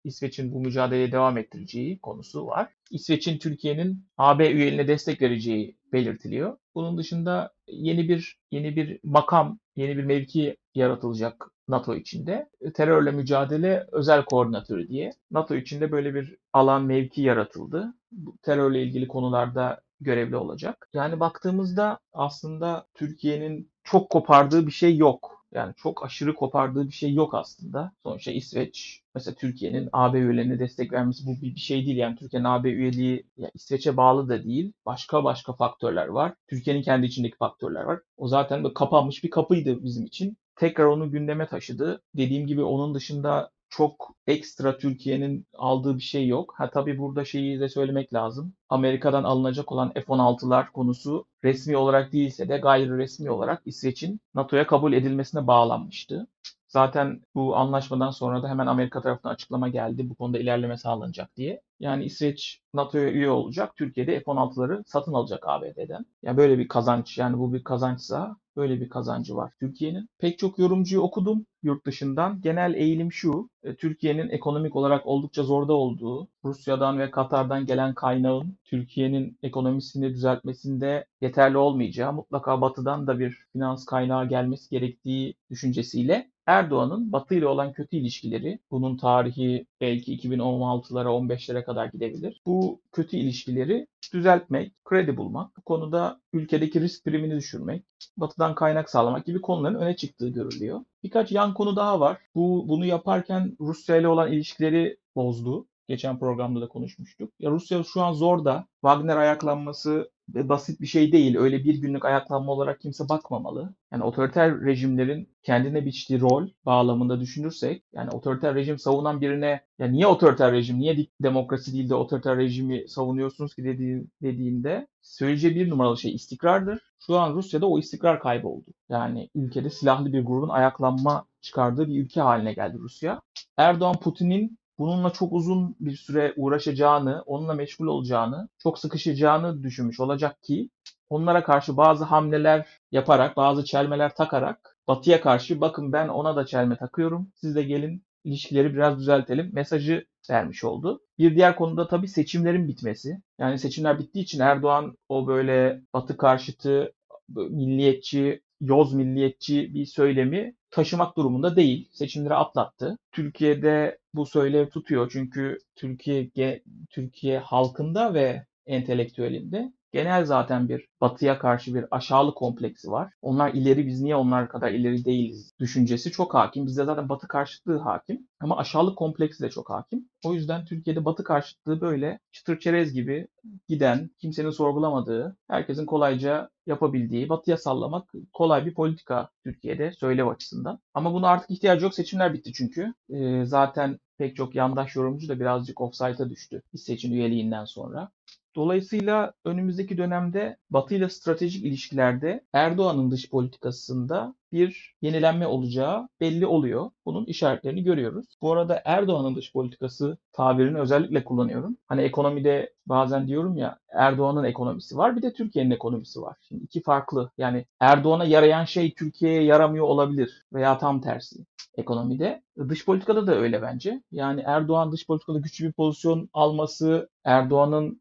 İsveç'in 0.04 0.52
bu 0.52 0.60
mücadeleye 0.60 1.12
devam 1.12 1.38
ettireceği 1.38 1.98
konusu 1.98 2.46
var. 2.46 2.68
İsveç'in 2.90 3.38
Türkiye'nin 3.38 4.06
AB 4.18 4.50
üyeliğine 4.50 4.88
destek 4.88 5.22
vereceği 5.22 5.76
belirtiliyor. 5.92 6.56
Bunun 6.74 6.98
dışında 6.98 7.52
yeni 7.66 8.08
bir 8.08 8.38
yeni 8.50 8.76
bir 8.76 8.98
makam, 9.04 9.58
yeni 9.76 9.96
bir 9.96 10.04
mevki 10.04 10.56
yaratılacak 10.74 11.50
NATO 11.68 11.94
içinde. 11.94 12.48
Terörle 12.74 13.10
mücadele 13.10 13.86
özel 13.92 14.24
koordinatörü 14.24 14.88
diye. 14.88 15.12
NATO 15.30 15.54
içinde 15.54 15.92
böyle 15.92 16.14
bir 16.14 16.36
alan 16.52 16.84
mevki 16.84 17.22
yaratıldı. 17.22 17.94
Terörle 18.42 18.82
ilgili 18.82 19.08
konularda 19.08 19.80
görevli 20.00 20.36
olacak. 20.36 20.88
Yani 20.92 21.20
baktığımızda 21.20 21.98
aslında 22.12 22.86
Türkiye'nin 22.94 23.70
çok 23.84 24.10
kopardığı 24.10 24.66
bir 24.66 24.72
şey 24.72 24.96
yok. 24.96 25.38
Yani 25.54 25.74
çok 25.76 26.04
aşırı 26.04 26.34
kopardığı 26.34 26.86
bir 26.86 26.92
şey 26.92 27.14
yok 27.14 27.34
aslında. 27.34 27.92
Sonuçta 28.02 28.30
İsveç, 28.30 29.02
mesela 29.14 29.34
Türkiye'nin 29.34 29.88
AB 29.92 30.18
üyelerine 30.18 30.58
destek 30.58 30.92
vermesi 30.92 31.26
bu 31.26 31.42
bir 31.42 31.56
şey 31.56 31.86
değil. 31.86 31.96
Yani 31.96 32.16
Türkiye'nin 32.16 32.44
AB 32.44 32.70
üyeliği 32.70 33.26
ya 33.36 33.50
İsveç'e 33.54 33.96
bağlı 33.96 34.28
da 34.28 34.44
değil. 34.44 34.72
Başka 34.86 35.24
başka 35.24 35.52
faktörler 35.52 36.06
var. 36.06 36.34
Türkiye'nin 36.48 36.82
kendi 36.82 37.06
içindeki 37.06 37.36
faktörler 37.36 37.82
var. 37.82 38.00
O 38.16 38.28
zaten 38.28 38.64
böyle 38.64 38.74
kapanmış 38.74 39.24
bir 39.24 39.30
kapıydı 39.30 39.84
bizim 39.84 40.04
için. 40.06 40.36
Tekrar 40.56 40.84
onu 40.84 41.10
gündeme 41.10 41.46
taşıdı. 41.46 42.02
Dediğim 42.16 42.46
gibi 42.46 42.62
onun 42.62 42.94
dışında 42.94 43.50
çok 43.70 44.14
ekstra 44.26 44.78
Türkiye'nin 44.78 45.46
aldığı 45.54 45.96
bir 45.96 46.02
şey 46.02 46.26
yok. 46.26 46.54
Ha 46.56 46.70
tabii 46.70 46.98
burada 46.98 47.24
şeyi 47.24 47.60
de 47.60 47.68
söylemek 47.68 48.14
lazım. 48.14 48.54
Amerika'dan 48.68 49.24
alınacak 49.24 49.72
olan 49.72 49.92
F-16'lar 49.92 50.72
konusu 50.72 51.26
resmi 51.44 51.76
olarak 51.76 52.12
değilse 52.12 52.48
de 52.48 52.58
gayri 52.58 52.98
resmi 52.98 53.30
olarak 53.30 53.62
İsveç'in 53.64 54.20
NATO'ya 54.34 54.66
kabul 54.66 54.92
edilmesine 54.92 55.46
bağlanmıştı. 55.46 56.26
Zaten 56.68 57.22
bu 57.34 57.56
anlaşmadan 57.56 58.10
sonra 58.10 58.42
da 58.42 58.48
hemen 58.48 58.66
Amerika 58.66 59.00
tarafından 59.02 59.34
açıklama 59.34 59.68
geldi 59.68 60.10
bu 60.10 60.14
konuda 60.14 60.38
ilerleme 60.38 60.76
sağlanacak 60.76 61.36
diye. 61.36 61.62
Yani 61.80 62.04
İsveç 62.04 62.60
NATO'ya 62.74 63.10
üye 63.10 63.30
olacak. 63.30 63.76
Türkiye'de 63.76 64.20
F-16'ları 64.20 64.82
satın 64.86 65.12
alacak 65.14 65.48
ABD'den. 65.48 66.06
Yani 66.22 66.36
böyle 66.36 66.58
bir 66.58 66.68
kazanç 66.68 67.18
yani 67.18 67.38
bu 67.38 67.52
bir 67.54 67.64
kazançsa 67.64 68.36
böyle 68.58 68.80
bir 68.80 68.88
kazancı 68.88 69.36
var 69.36 69.52
Türkiye'nin. 69.60 70.08
Pek 70.18 70.38
çok 70.38 70.58
yorumcuyu 70.58 71.00
okudum 71.00 71.46
yurt 71.62 71.86
dışından. 71.86 72.40
Genel 72.40 72.74
eğilim 72.74 73.12
şu. 73.12 73.50
E, 73.62 73.74
Türkiye'nin 73.74 74.28
ekonomik 74.28 74.76
olarak 74.76 75.06
oldukça 75.06 75.42
zorda 75.42 75.72
olduğu, 75.72 76.28
Rusya'dan 76.44 76.98
ve 76.98 77.10
Katar'dan 77.10 77.66
gelen 77.66 77.94
kaynağın 77.94 78.56
Türkiye'nin 78.64 79.38
ekonomisini 79.42 80.14
düzeltmesinde 80.14 81.06
yeterli 81.20 81.58
olmayacağı, 81.58 82.12
mutlaka 82.12 82.60
Batı'dan 82.60 83.06
da 83.06 83.18
bir 83.18 83.38
finans 83.52 83.84
kaynağı 83.84 84.28
gelmesi 84.28 84.70
gerektiği 84.70 85.34
düşüncesiyle 85.50 86.30
Erdoğan'ın 86.48 87.12
Batı 87.12 87.34
ile 87.34 87.46
olan 87.46 87.72
kötü 87.72 87.96
ilişkileri, 87.96 88.58
bunun 88.70 88.96
tarihi 88.96 89.66
belki 89.80 90.16
2016'lara 90.16 91.08
15'lere 91.08 91.64
kadar 91.64 91.86
gidebilir. 91.86 92.40
Bu 92.46 92.80
kötü 92.92 93.16
ilişkileri 93.16 93.86
düzeltmek, 94.14 94.84
kredi 94.84 95.16
bulmak, 95.16 95.56
bu 95.56 95.62
konuda 95.62 96.20
ülkedeki 96.32 96.80
risk 96.80 97.04
primini 97.04 97.36
düşürmek, 97.36 97.82
batıdan 98.16 98.54
kaynak 98.54 98.90
sağlamak 98.90 99.26
gibi 99.26 99.40
konuların 99.40 99.80
öne 99.80 99.96
çıktığı 99.96 100.28
görülüyor. 100.28 100.80
Birkaç 101.02 101.32
yan 101.32 101.54
konu 101.54 101.76
daha 101.76 102.00
var. 102.00 102.18
Bu 102.34 102.64
bunu 102.68 102.86
yaparken 102.86 103.56
Rusya 103.60 103.96
ile 103.96 104.08
olan 104.08 104.32
ilişkileri 104.32 104.96
bozdu. 105.16 105.66
Geçen 105.88 106.18
programda 106.18 106.60
da 106.60 106.68
konuşmuştuk. 106.68 107.32
Ya 107.38 107.50
Rusya 107.50 107.84
şu 107.84 108.02
an 108.02 108.12
zor 108.12 108.44
da 108.44 108.66
Wagner 108.80 109.16
ayaklanması 109.16 110.10
basit 110.34 110.80
bir 110.80 110.86
şey 110.86 111.12
değil. 111.12 111.36
Öyle 111.36 111.64
bir 111.64 111.74
günlük 111.74 112.04
ayaklanma 112.04 112.52
olarak 112.52 112.80
kimse 112.80 113.08
bakmamalı. 113.08 113.74
Yani 113.92 114.04
otoriter 114.04 114.60
rejimlerin 114.60 115.28
kendine 115.42 115.84
biçtiği 115.86 116.20
rol 116.20 116.48
bağlamında 116.66 117.20
düşünürsek 117.20 117.82
yani 117.92 118.10
otoriter 118.10 118.54
rejim 118.54 118.78
savunan 118.78 119.20
birine 119.20 119.60
ya 119.78 119.86
niye 119.86 120.06
otoriter 120.06 120.52
rejim, 120.52 120.78
niye 120.78 121.06
demokrasi 121.22 121.72
değil 121.72 121.88
de 121.88 121.94
otoriter 121.94 122.36
rejimi 122.36 122.88
savunuyorsunuz 122.88 123.54
ki 123.54 123.64
dediği, 123.64 124.06
dediğinde 124.22 124.86
söyleyeceği 125.02 125.54
bir 125.54 125.70
numaralı 125.70 125.98
şey 125.98 126.14
istikrardır. 126.14 126.78
Şu 127.06 127.18
an 127.18 127.34
Rusya'da 127.34 127.66
o 127.66 127.78
istikrar 127.78 128.20
kayboldu. 128.20 128.66
Yani 128.88 129.30
ülkede 129.34 129.70
silahlı 129.70 130.12
bir 130.12 130.24
grubun 130.24 130.48
ayaklanma 130.48 131.24
çıkardığı 131.40 131.88
bir 131.88 132.04
ülke 132.04 132.20
haline 132.20 132.52
geldi 132.52 132.78
Rusya. 132.78 133.20
Erdoğan 133.56 133.96
Putin'in 134.00 134.58
bununla 134.78 135.10
çok 135.10 135.32
uzun 135.32 135.76
bir 135.80 135.96
süre 135.96 136.34
uğraşacağını, 136.36 137.22
onunla 137.26 137.54
meşgul 137.54 137.86
olacağını, 137.86 138.48
çok 138.58 138.78
sıkışacağını 138.78 139.62
düşünmüş 139.62 140.00
olacak 140.00 140.42
ki 140.42 140.70
onlara 141.10 141.44
karşı 141.44 141.76
bazı 141.76 142.04
hamleler 142.04 142.66
yaparak, 142.92 143.36
bazı 143.36 143.64
çelmeler 143.64 144.14
takarak 144.14 144.78
Batı'ya 144.88 145.20
karşı 145.20 145.60
bakın 145.60 145.92
ben 145.92 146.08
ona 146.08 146.36
da 146.36 146.46
çelme 146.46 146.76
takıyorum. 146.76 147.32
Siz 147.34 147.56
de 147.56 147.62
gelin 147.62 148.04
ilişkileri 148.24 148.74
biraz 148.74 148.98
düzeltelim 148.98 149.50
mesajı 149.52 150.06
vermiş 150.30 150.64
oldu. 150.64 151.00
Bir 151.18 151.34
diğer 151.34 151.56
konuda 151.56 151.88
tabii 151.88 152.08
seçimlerin 152.08 152.68
bitmesi. 152.68 153.22
Yani 153.38 153.58
seçimler 153.58 153.98
bittiği 153.98 154.24
için 154.24 154.40
Erdoğan 154.40 154.96
o 155.08 155.26
böyle 155.26 155.82
batı 155.94 156.16
karşıtı, 156.16 156.92
milliyetçi, 157.28 158.42
yoz 158.60 158.94
milliyetçi 158.94 159.74
bir 159.74 159.86
söylemi 159.86 160.54
taşımak 160.70 161.16
durumunda 161.16 161.56
değil. 161.56 161.88
Seçimleri 161.92 162.34
atlattı. 162.34 162.98
Türkiye'de 163.12 163.98
bu 164.14 164.26
söylev 164.26 164.68
tutuyor 164.68 165.10
çünkü 165.12 165.58
Türkiye 165.76 166.62
Türkiye 166.90 167.38
halkında 167.38 168.14
ve 168.14 168.46
entelektüelinde 168.66 169.72
genel 169.92 170.24
zaten 170.24 170.68
bir 170.68 170.88
batıya 171.00 171.38
karşı 171.38 171.74
bir 171.74 171.84
aşağılık 171.90 172.36
kompleksi 172.36 172.90
var. 172.90 173.12
Onlar 173.22 173.54
ileri 173.54 173.86
biz 173.86 174.00
niye 174.00 174.16
onlar 174.16 174.48
kadar 174.48 174.70
ileri 174.70 175.04
değiliz 175.04 175.52
düşüncesi 175.60 176.10
çok 176.10 176.34
hakim. 176.34 176.66
Bizde 176.66 176.84
zaten 176.84 177.08
batı 177.08 177.28
karşıtlığı 177.28 177.78
hakim 177.78 178.28
ama 178.40 178.56
aşağılık 178.56 178.98
kompleksi 178.98 179.42
de 179.42 179.50
çok 179.50 179.70
hakim. 179.70 180.08
O 180.24 180.34
yüzden 180.34 180.64
Türkiye'de 180.64 181.04
batı 181.04 181.24
karşıtlığı 181.24 181.80
böyle 181.80 182.18
çıtır 182.32 182.58
çerez 182.58 182.92
gibi 182.92 183.28
giden, 183.68 184.10
kimsenin 184.18 184.50
sorgulamadığı, 184.50 185.36
herkesin 185.48 185.86
kolayca 185.86 186.50
yapabildiği, 186.66 187.28
batıya 187.28 187.56
sallamak 187.56 188.12
kolay 188.32 188.66
bir 188.66 188.74
politika 188.74 189.28
Türkiye'de 189.44 189.92
söylev 189.92 190.26
açısından. 190.26 190.78
Ama 190.94 191.14
buna 191.14 191.28
artık 191.28 191.50
ihtiyacı 191.50 191.84
yok. 191.84 191.94
Seçimler 191.94 192.34
bitti 192.34 192.52
çünkü. 192.52 192.94
Ee, 193.10 193.44
zaten 193.44 193.98
pek 194.18 194.36
çok 194.36 194.54
yandaş 194.54 194.96
yorumcu 194.96 195.28
da 195.28 195.40
birazcık 195.40 195.80
offside'a 195.80 196.30
düştü 196.30 196.62
bir 196.72 196.78
seçim 196.78 197.12
üyeliğinden 197.12 197.64
sonra. 197.64 198.10
Dolayısıyla 198.56 199.32
önümüzdeki 199.44 199.98
dönemde 199.98 200.56
Batı 200.70 200.94
ile 200.94 201.08
stratejik 201.08 201.64
ilişkilerde 201.64 202.44
Erdoğan'ın 202.52 203.10
dış 203.10 203.30
politikasında 203.30 204.34
bir 204.52 204.94
yenilenme 205.02 205.46
olacağı 205.46 206.08
belli 206.20 206.46
oluyor. 206.46 206.90
Bunun 207.06 207.24
işaretlerini 207.24 207.82
görüyoruz. 207.84 208.26
Bu 208.42 208.52
arada 208.52 208.82
Erdoğan'ın 208.84 209.34
dış 209.36 209.52
politikası 209.52 210.18
tabirini 210.32 210.78
özellikle 210.78 211.24
kullanıyorum. 211.24 211.76
Hani 211.86 212.02
ekonomide 212.02 212.72
bazen 212.86 213.28
diyorum 213.28 213.56
ya 213.56 213.78
Erdoğan'ın 213.88 214.44
ekonomisi 214.44 214.96
var 214.96 215.16
bir 215.16 215.22
de 215.22 215.32
Türkiye'nin 215.32 215.70
ekonomisi 215.70 216.22
var. 216.22 216.36
Şimdi 216.48 216.64
iki 216.64 216.82
farklı 216.82 217.30
yani 217.38 217.64
Erdoğan'a 217.80 218.24
yarayan 218.24 218.64
şey 218.64 218.94
Türkiye'ye 218.94 219.42
yaramıyor 219.42 219.84
olabilir 219.84 220.46
veya 220.52 220.78
tam 220.78 221.00
tersi 221.00 221.36
ekonomide. 221.76 222.42
Dış 222.68 222.84
politikada 222.84 223.26
da 223.26 223.34
öyle 223.34 223.62
bence. 223.62 224.02
Yani 224.12 224.42
Erdoğan 224.46 224.92
dış 224.92 225.06
politikada 225.06 225.38
güçlü 225.38 225.66
bir 225.66 225.72
pozisyon 225.72 226.28
alması, 226.32 227.08
Erdoğan'ın 227.24 228.00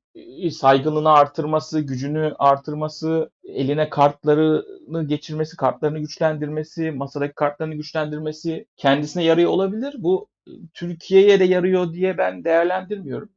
saygınlığını 0.51 1.11
artırması, 1.11 1.79
gücünü 1.79 2.35
artırması, 2.39 3.29
eline 3.43 3.89
kartlarını 3.89 5.07
geçirmesi, 5.07 5.57
kartlarını 5.57 5.99
güçlendirmesi, 5.99 6.91
masadaki 6.91 7.35
kartlarını 7.35 7.75
güçlendirmesi 7.75 8.65
kendisine 8.77 9.23
yarıyor 9.23 9.51
olabilir. 9.51 9.95
Bu 9.97 10.27
e, 10.47 10.51
Türkiye'ye 10.73 11.39
de 11.39 11.43
yarıyor 11.43 11.93
diye 11.93 12.17
ben 12.17 12.43
değerlendirmiyorum. 12.43 13.29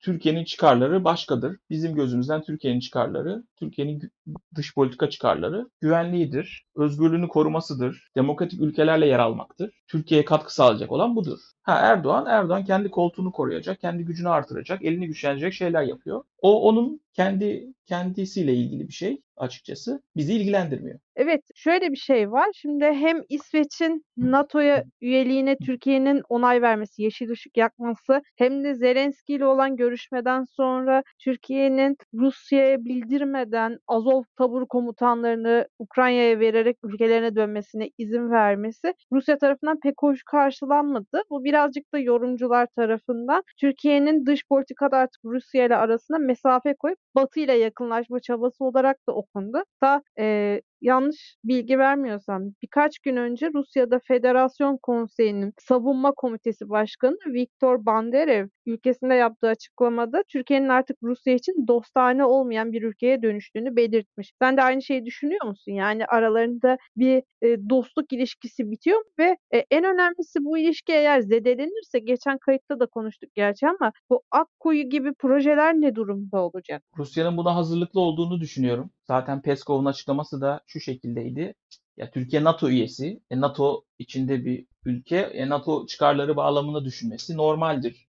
Türkiye'nin 0.00 0.44
çıkarları 0.44 1.04
başkadır. 1.04 1.56
Bizim 1.70 1.94
gözümüzden 1.94 2.42
Türkiye'nin 2.42 2.80
çıkarları, 2.80 3.44
Türkiye'nin 3.64 4.10
dış 4.54 4.74
politika 4.74 5.10
çıkarları 5.10 5.68
güvenliğidir, 5.80 6.66
özgürlüğünü 6.76 7.28
korumasıdır, 7.28 8.10
demokratik 8.16 8.60
ülkelerle 8.60 9.06
yer 9.06 9.18
almaktır. 9.18 9.70
Türkiye'ye 9.88 10.24
katkı 10.24 10.54
sağlayacak 10.54 10.92
olan 10.92 11.16
budur. 11.16 11.38
Ha 11.62 11.78
Erdoğan, 11.78 12.26
Erdoğan 12.26 12.64
kendi 12.64 12.90
koltuğunu 12.90 13.32
koruyacak, 13.32 13.80
kendi 13.80 14.04
gücünü 14.04 14.28
artıracak, 14.28 14.84
elini 14.84 15.06
güçlendirecek 15.06 15.52
şeyler 15.52 15.82
yapıyor. 15.82 16.24
O 16.42 16.68
onun 16.68 17.00
kendi 17.12 17.74
kendisiyle 17.86 18.54
ilgili 18.54 18.88
bir 18.88 18.92
şey 18.92 19.22
açıkçası 19.36 20.02
bizi 20.16 20.34
ilgilendirmiyor. 20.34 20.98
Evet, 21.16 21.42
şöyle 21.54 21.90
bir 21.92 21.96
şey 21.96 22.32
var. 22.32 22.48
Şimdi 22.54 22.84
hem 22.84 23.22
İsveç'in 23.28 24.04
NATO'ya 24.16 24.84
üyeliğine 25.00 25.56
Türkiye'nin 25.56 26.22
onay 26.28 26.62
vermesi, 26.62 27.02
yeşil 27.02 27.30
ışık 27.30 27.56
yakması 27.56 28.22
hem 28.36 28.64
de 28.64 28.74
Zelenski 28.74 29.34
ile 29.34 29.46
olan 29.46 29.76
görüşmeden 29.76 30.44
sonra 30.44 31.02
Türkiye'nin 31.18 31.96
Rusya'ya 32.14 32.84
bildirmeden 32.84 33.53
Azov 33.88 34.22
tabur 34.38 34.66
komutanlarını 34.66 35.68
Ukrayna'ya 35.78 36.40
vererek 36.40 36.76
ülkelerine 36.84 37.36
dönmesine 37.36 37.90
izin 37.98 38.30
vermesi 38.30 38.94
Rusya 39.12 39.38
tarafından 39.38 39.80
pek 39.80 39.94
hoş 40.00 40.22
karşılanmadı. 40.22 41.22
Bu 41.30 41.44
birazcık 41.44 41.92
da 41.94 41.98
yorumcular 41.98 42.66
tarafından 42.76 43.42
Türkiye'nin 43.60 44.26
dış 44.26 44.40
politikada 44.48 44.96
artık 44.96 45.24
Rusya 45.24 45.66
ile 45.66 45.76
arasında 45.76 46.18
mesafe 46.18 46.74
koyup 46.74 46.98
Batı 47.14 47.40
ile 47.40 47.52
yakınlaşma 47.52 48.20
çabası 48.20 48.64
olarak 48.64 48.96
da 49.08 49.12
okundu. 49.12 49.62
Ta 49.80 50.02
e, 50.18 50.60
yanlış 50.84 51.36
bilgi 51.44 51.78
vermiyorsam 51.78 52.42
birkaç 52.62 52.98
gün 52.98 53.16
önce 53.16 53.50
Rusya'da 53.54 53.98
Federasyon 53.98 54.78
Konseyi'nin 54.82 55.52
Savunma 55.58 56.12
Komitesi 56.12 56.68
Başkanı 56.68 57.16
Viktor 57.26 57.86
Banderev 57.86 58.48
ülkesinde 58.66 59.14
yaptığı 59.14 59.48
açıklamada 59.48 60.22
Türkiye'nin 60.28 60.68
artık 60.68 60.96
Rusya 61.02 61.34
için 61.34 61.66
dostane 61.68 62.24
olmayan 62.24 62.72
bir 62.72 62.82
ülkeye 62.82 63.22
dönüştüğünü 63.22 63.76
belirtmiş. 63.76 64.32
Sen 64.42 64.56
de 64.56 64.62
aynı 64.62 64.82
şeyi 64.82 65.04
düşünüyor 65.04 65.46
musun? 65.46 65.72
Yani 65.72 66.06
aralarında 66.06 66.76
bir 66.96 67.22
e, 67.42 67.68
dostluk 67.70 68.12
ilişkisi 68.12 68.70
bitiyor 68.70 69.02
ve 69.18 69.36
e, 69.54 69.58
en 69.70 69.84
önemlisi 69.84 70.38
bu 70.40 70.58
ilişki 70.58 70.92
eğer 70.92 71.20
zedelenirse 71.20 71.98
geçen 71.98 72.38
kayıtta 72.38 72.80
da 72.80 72.86
konuştuk 72.86 73.30
gerçi 73.34 73.66
ama 73.68 73.92
bu 74.10 74.22
Akkuyu 74.30 74.82
gibi 74.82 75.14
projeler 75.14 75.74
ne 75.74 75.94
durumda 75.94 76.40
olacak? 76.40 76.82
Rusya'nın 76.98 77.36
buna 77.36 77.56
hazırlıklı 77.56 78.00
olduğunu 78.00 78.40
düşünüyorum. 78.40 78.90
Zaten 79.08 79.42
Peskov'un 79.42 79.84
açıklaması 79.84 80.40
da 80.40 80.60
şu 80.66 80.80
şekildeydi. 80.80 81.54
Ya 81.96 82.10
Türkiye 82.10 82.44
NATO 82.44 82.68
üyesi, 82.68 83.20
e, 83.30 83.40
NATO 83.40 83.84
içinde 83.98 84.44
bir 84.44 84.66
ülke, 84.84 85.16
e, 85.16 85.48
NATO 85.48 85.86
çıkarları 85.86 86.36
bağlamında 86.36 86.84
düşünmesi 86.84 87.36
normaldir 87.36 88.08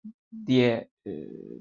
diye 0.47 0.89
e, 1.07 1.11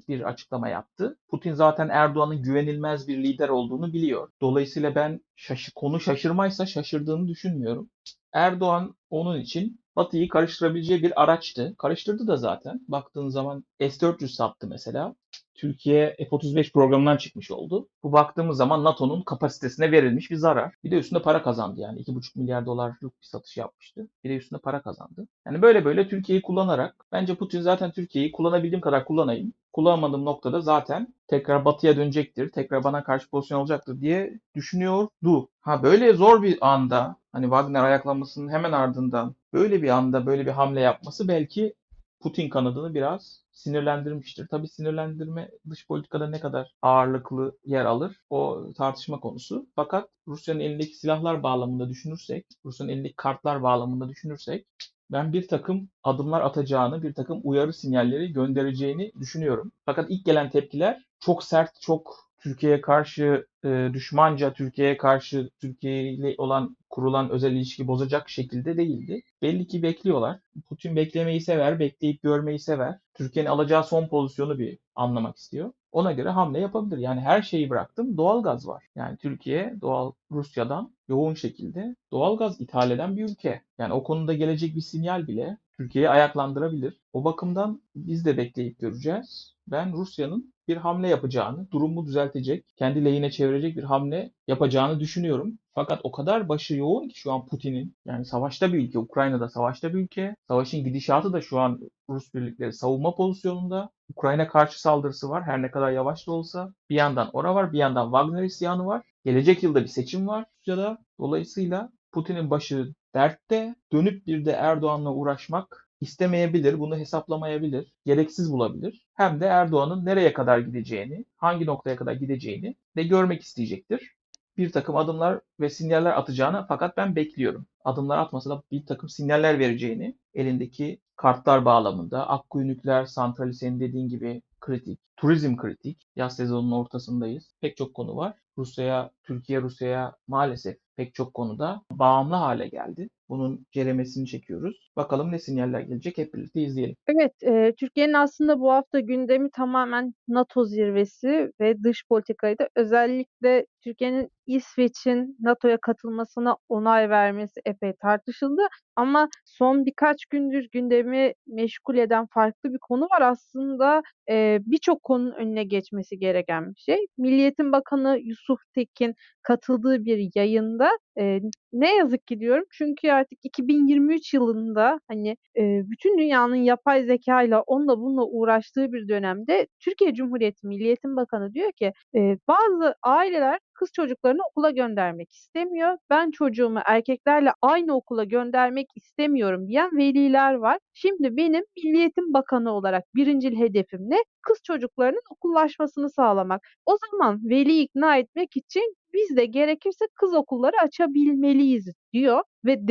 bir 0.07 0.21
açıklama 0.29 0.69
yaptı. 0.69 1.17
Putin 1.27 1.53
zaten 1.53 1.89
Erdoğan'ın 1.89 2.41
güvenilmez 2.41 3.07
bir 3.07 3.17
lider 3.23 3.49
olduğunu 3.49 3.93
biliyor. 3.93 4.31
Dolayısıyla 4.41 4.95
ben 4.95 5.21
şaşı, 5.35 5.73
konu 5.73 5.99
şaşırmaysa 5.99 6.65
şaşırdığını 6.65 7.27
düşünmüyorum. 7.27 7.89
Erdoğan 8.33 8.95
onun 9.09 9.39
için 9.41 9.81
Batı'yı 9.95 10.29
karıştırabileceği 10.29 11.03
bir 11.03 11.23
araçtı. 11.23 11.75
Karıştırdı 11.77 12.27
da 12.27 12.37
zaten. 12.37 12.81
Baktığın 12.87 13.29
zaman 13.29 13.65
S-400 13.79 14.27
sattı 14.27 14.67
mesela. 14.67 15.15
Türkiye 15.57 16.15
F-35 16.17 16.71
programından 16.71 17.17
çıkmış 17.17 17.51
oldu. 17.51 17.87
Bu 18.03 18.11
baktığımız 18.11 18.57
zaman 18.57 18.83
NATO'nun 18.83 19.21
kapasitesine 19.21 19.91
verilmiş 19.91 20.31
bir 20.31 20.35
zarar. 20.35 20.73
Bir 20.83 20.91
de 20.91 20.95
üstünde 20.95 21.21
para 21.21 21.43
kazandı 21.43 21.81
yani. 21.81 21.99
2,5 21.99 22.39
milyar 22.39 22.65
dolarlık 22.65 23.01
bir 23.01 23.11
satış 23.21 23.57
yapmıştı. 23.57 24.07
Bir 24.23 24.29
de 24.29 24.35
üstünde 24.35 24.61
para 24.61 24.81
kazandı. 24.81 25.27
Yani 25.45 25.61
böyle 25.61 25.85
böyle 25.85 26.07
Türkiye'yi 26.07 26.41
kullanarak 26.41 26.95
bence 27.11 27.35
Putin 27.35 27.61
zaten 27.61 27.91
Türkiye'yi 27.91 28.31
kullanabildiğim 28.31 28.81
kadar 28.81 29.05
kullanayım. 29.05 29.53
Kullanmadığım 29.73 30.25
noktada 30.25 30.61
zaten 30.61 31.13
tekrar 31.27 31.65
batıya 31.65 31.97
dönecektir. 31.97 32.49
Tekrar 32.49 32.83
bana 32.83 33.03
karşı 33.03 33.29
pozisyon 33.29 33.59
olacaktır 33.59 34.01
diye 34.01 34.39
düşünüyordu. 34.55 35.49
Ha 35.61 35.83
böyle 35.83 36.13
zor 36.13 36.43
bir 36.43 36.57
anda 36.61 37.15
hani 37.31 37.43
Wagner 37.43 37.83
ayaklanmasının 37.83 38.49
hemen 38.49 38.71
ardından 38.71 39.35
böyle 39.53 39.81
bir 39.81 39.89
anda 39.89 40.25
böyle 40.25 40.45
bir 40.45 40.51
hamle 40.51 40.81
yapması 40.81 41.27
belki 41.27 41.73
Putin 42.19 42.49
kanadını 42.49 42.93
biraz 42.93 43.41
sinirlendirmiştir. 43.57 44.47
Tabii 44.47 44.67
sinirlendirme 44.67 45.51
dış 45.69 45.87
politikada 45.87 46.29
ne 46.29 46.39
kadar 46.39 46.71
ağırlıklı 46.81 47.57
yer 47.65 47.85
alır 47.85 48.21
o 48.29 48.67
tartışma 48.77 49.19
konusu. 49.19 49.67
Fakat 49.75 50.09
Rusya'nın 50.27 50.59
elindeki 50.59 50.95
silahlar 50.95 51.43
bağlamında 51.43 51.89
düşünürsek, 51.89 52.45
Rusya'nın 52.65 52.91
elindeki 52.91 53.15
kartlar 53.15 53.63
bağlamında 53.63 54.09
düşünürsek 54.09 54.67
ben 55.11 55.33
bir 55.33 55.47
takım 55.47 55.89
adımlar 56.03 56.41
atacağını, 56.41 57.03
bir 57.03 57.13
takım 57.13 57.41
uyarı 57.43 57.73
sinyalleri 57.73 58.33
göndereceğini 58.33 59.11
düşünüyorum. 59.19 59.71
Fakat 59.85 60.09
ilk 60.09 60.25
gelen 60.25 60.49
tepkiler 60.49 61.03
çok 61.19 61.43
sert, 61.43 61.81
çok 61.81 62.26
Türkiye'ye 62.39 62.81
karşı 62.81 63.47
e, 63.65 63.89
düşmanca, 63.93 64.53
Türkiye'ye 64.53 64.97
karşı 64.97 65.49
Türkiye 65.59 66.13
ile 66.13 66.35
olan 66.37 66.77
kurulan 66.89 67.29
özel 67.29 67.51
ilişki 67.51 67.87
bozacak 67.87 68.29
şekilde 68.29 68.77
değildi. 68.77 69.21
Belli 69.41 69.67
ki 69.67 69.83
bekliyorlar. 69.83 70.39
Putin 70.69 70.95
beklemeyi 70.95 71.41
sever, 71.41 71.79
bekleyip 71.79 72.23
görmeyi 72.23 72.59
sever. 72.59 72.99
Türkiye'nin 73.13 73.49
alacağı 73.49 73.83
son 73.83 74.07
pozisyonu 74.07 74.59
bir 74.59 74.77
anlamak 74.95 75.37
istiyor. 75.37 75.71
Ona 75.91 76.11
göre 76.11 76.29
hamle 76.29 76.59
yapabilir. 76.59 76.97
Yani 76.97 77.21
her 77.21 77.41
şeyi 77.41 77.69
bıraktım. 77.69 78.17
Doğal 78.17 78.43
gaz 78.43 78.67
var. 78.67 78.83
Yani 78.95 79.17
Türkiye 79.17 79.75
doğal 79.81 80.11
Rusya'dan 80.31 80.91
yoğun 81.07 81.33
şekilde 81.33 81.95
doğal 82.11 82.37
gaz 82.37 82.61
ithal 82.61 82.91
eden 82.91 83.17
bir 83.17 83.29
ülke. 83.29 83.61
Yani 83.77 83.93
o 83.93 84.03
konuda 84.03 84.33
gelecek 84.33 84.75
bir 84.75 84.81
sinyal 84.81 85.27
bile 85.27 85.57
Türkiye'yi 85.77 86.09
ayaklandırabilir. 86.09 87.01
O 87.13 87.23
bakımdan 87.23 87.81
biz 87.95 88.25
de 88.25 88.37
bekleyip 88.37 88.79
göreceğiz. 88.79 89.53
Ben 89.67 89.93
Rusya'nın 89.93 90.53
bir 90.67 90.77
hamle 90.77 91.07
yapacağını, 91.07 91.71
durumu 91.71 92.05
düzeltecek, 92.05 92.65
kendi 92.77 93.05
lehine 93.05 93.31
çevirecek 93.31 93.77
bir 93.77 93.83
hamle 93.83 94.31
yapacağını 94.47 94.99
düşünüyorum. 94.99 95.59
Fakat 95.75 95.99
o 96.03 96.11
kadar 96.11 96.49
başı 96.49 96.75
yoğun 96.75 97.07
ki 97.07 97.19
şu 97.19 97.31
an 97.31 97.45
Putin'in. 97.47 97.95
Yani 98.05 98.25
savaşta 98.25 98.73
bir 98.73 98.79
ülke, 98.79 98.99
Ukrayna'da 98.99 99.49
savaşta 99.49 99.93
bir 99.93 99.99
ülke. 99.99 100.35
Savaşın 100.47 100.83
gidişatı 100.83 101.33
da 101.33 101.41
şu 101.41 101.59
an 101.59 101.79
Rus 102.09 102.33
birlikleri 102.33 102.73
savunma 102.73 103.15
pozisyonunda. 103.15 103.89
Ukrayna 104.09 104.47
karşı 104.47 104.81
saldırısı 104.81 105.29
var 105.29 105.43
her 105.43 105.61
ne 105.61 105.71
kadar 105.71 105.91
yavaş 105.91 106.27
da 106.27 106.31
olsa. 106.31 106.73
Bir 106.89 106.95
yandan 106.95 107.29
ora 107.33 107.55
var, 107.55 107.73
bir 107.73 107.77
yandan 107.77 108.05
Wagner 108.05 108.43
isyanı 108.43 108.85
var. 108.85 109.03
Gelecek 109.25 109.63
yılda 109.63 109.81
bir 109.81 109.87
seçim 109.87 110.27
var 110.27 110.45
Rusya'da. 110.59 110.97
Dolayısıyla 111.19 111.91
Putin'in 112.11 112.49
başı 112.49 112.93
dertte. 113.15 113.75
Dönüp 113.91 114.27
bir 114.27 114.45
de 114.45 114.51
Erdoğan'la 114.51 115.13
uğraşmak 115.13 115.86
istemeyebilir, 116.01 116.79
bunu 116.79 116.97
hesaplamayabilir, 116.97 117.93
gereksiz 118.05 118.51
bulabilir. 118.51 119.05
Hem 119.13 119.39
de 119.39 119.45
Erdoğan'ın 119.45 120.05
nereye 120.05 120.33
kadar 120.33 120.59
gideceğini, 120.59 121.25
hangi 121.37 121.65
noktaya 121.65 121.95
kadar 121.95 122.13
gideceğini 122.13 122.75
de 122.95 123.03
görmek 123.03 123.41
isteyecektir. 123.41 124.17
Bir 124.57 124.71
takım 124.71 124.95
adımlar 124.95 125.41
ve 125.59 125.69
sinyaller 125.69 126.11
atacağını 126.11 126.65
fakat 126.67 126.97
ben 126.97 127.15
bekliyorum. 127.15 127.65
Adımlar 127.85 128.17
atmasa 128.17 128.49
da 128.49 128.63
bir 128.71 128.85
takım 128.85 129.09
sinyaller 129.09 129.59
vereceğini 129.59 130.15
elindeki 130.33 130.99
kartlar 131.15 131.65
bağlamında 131.65 132.27
Akkuyu 132.29 132.67
Nükleer 132.67 133.05
Santrali 133.05 133.53
senin 133.53 133.79
dediğin 133.79 134.09
gibi 134.09 134.41
kritik, 134.59 134.99
turizm 135.17 135.55
kritik. 135.57 136.07
Yaz 136.15 136.35
sezonunun 136.35 136.71
ortasındayız. 136.71 137.51
Pek 137.61 137.77
çok 137.77 137.93
konu 137.93 138.15
var. 138.15 138.33
Rusya'ya, 138.57 139.11
Türkiye 139.23 139.61
Rusya'ya 139.61 140.15
maalesef 140.27 140.77
pek 140.95 141.13
çok 141.13 141.33
konuda 141.33 141.81
bağımlı 141.91 142.35
hale 142.35 142.67
geldi. 142.67 143.09
Bunun 143.29 143.65
ceremesini 143.71 144.27
çekiyoruz. 144.27 144.91
Bakalım 144.95 145.31
ne 145.31 145.39
sinyaller 145.39 145.81
gelecek 145.81 146.17
hep 146.17 146.33
birlikte 146.33 146.61
izleyelim. 146.61 146.95
Evet, 147.07 147.31
eee, 147.43 147.73
Türkiye'nin 147.79 148.13
aslında 148.13 148.59
bu 148.59 148.71
hafta 148.71 148.99
gündemi 148.99 149.49
tamamen 149.51 150.13
NATO 150.27 150.65
zirvesi 150.65 151.51
ve 151.61 151.83
dış 151.83 152.03
politikaydı. 152.09 152.67
Özellikle 152.75 153.65
Türkiye'nin 153.83 154.29
İsveç'in 154.47 155.37
NATO'ya 155.39 155.77
katılmasına 155.81 156.55
onay 156.69 157.09
vermesi 157.09 157.61
epey 157.65 157.93
tartışıldı. 158.01 158.61
Ama 158.95 159.29
son 159.45 159.85
birkaç 159.85 160.25
gündür 160.25 160.67
gündemi 160.71 161.33
meşgul 161.47 161.97
eden 161.97 162.25
farklı 162.33 162.73
bir 162.73 162.79
konu 162.81 163.03
var. 163.05 163.21
Aslında 163.21 164.01
eee, 164.29 164.59
birçok 164.65 165.03
konunun 165.03 165.31
önüne 165.31 165.63
geçmesi 165.63 166.19
gereken 166.19 166.69
bir 166.73 166.79
şey. 166.79 167.05
Milli 167.17 167.41
Eğitim 167.41 167.71
Bakanı 167.71 168.19
Yusuf 168.23 168.59
Tekin 168.75 169.13
katıldığı 169.41 170.05
bir 170.05 170.29
yayında 170.35 170.89
eee, 171.17 171.41
ne 171.73 171.95
yazık 171.95 172.27
ki 172.27 172.39
diyorum. 172.39 172.63
Çünkü 172.71 173.11
artık 173.11 173.39
2023 173.43 174.33
yılında 174.33 174.99
hani 175.07 175.37
eee, 175.55 175.83
bütün 175.91 176.17
dünyanın 176.17 176.55
yapay 176.55 177.03
zekayla 177.05 177.61
onunla 177.61 177.97
bununla 177.99 178.25
uğraştığı 178.25 178.91
bir 178.93 179.07
dönemde 179.07 179.67
Türkiye 179.79 180.13
Cumhuriyeti 180.13 180.67
Milli 180.67 180.83
Eğitim 180.87 181.15
Bakanı 181.15 181.53
diyor 181.53 181.71
ki 181.71 181.91
eee, 182.13 182.37
bazı 182.47 182.95
aileler 183.03 183.59
kız 183.77 183.89
çocuklarını 183.93 184.41
okula 184.51 184.69
göndermek 184.71 185.31
istemiyor. 185.31 185.97
Ben 186.09 186.31
çocuğumu 186.31 186.79
erkeklerle 186.85 187.51
aynı 187.61 187.95
okula 187.95 188.23
göndermek 188.23 188.87
istemiyorum 188.95 189.67
diyen 189.67 189.97
veliler 189.97 190.53
var. 190.53 190.79
Şimdi 190.93 191.37
benim 191.37 191.63
Milli 191.83 192.11
Bakanı 192.33 192.71
olarak 192.73 193.03
birincil 193.15 193.57
hedefim 193.57 193.99
ne? 194.09 194.17
Kız 194.41 194.57
çocuklarının 194.63 195.21
okullaşmasını 195.31 196.09
sağlamak. 196.09 196.61
O 196.85 196.97
zaman 197.11 197.39
veli 197.49 197.79
ikna 197.79 198.17
etmek 198.17 198.57
için 198.57 198.95
biz 199.13 199.37
de 199.37 199.45
gerekirse 199.45 200.05
kız 200.15 200.33
okulları 200.33 200.75
açabilmeliyiz 200.83 201.89
diyor 202.13 202.43
ve 202.65 202.87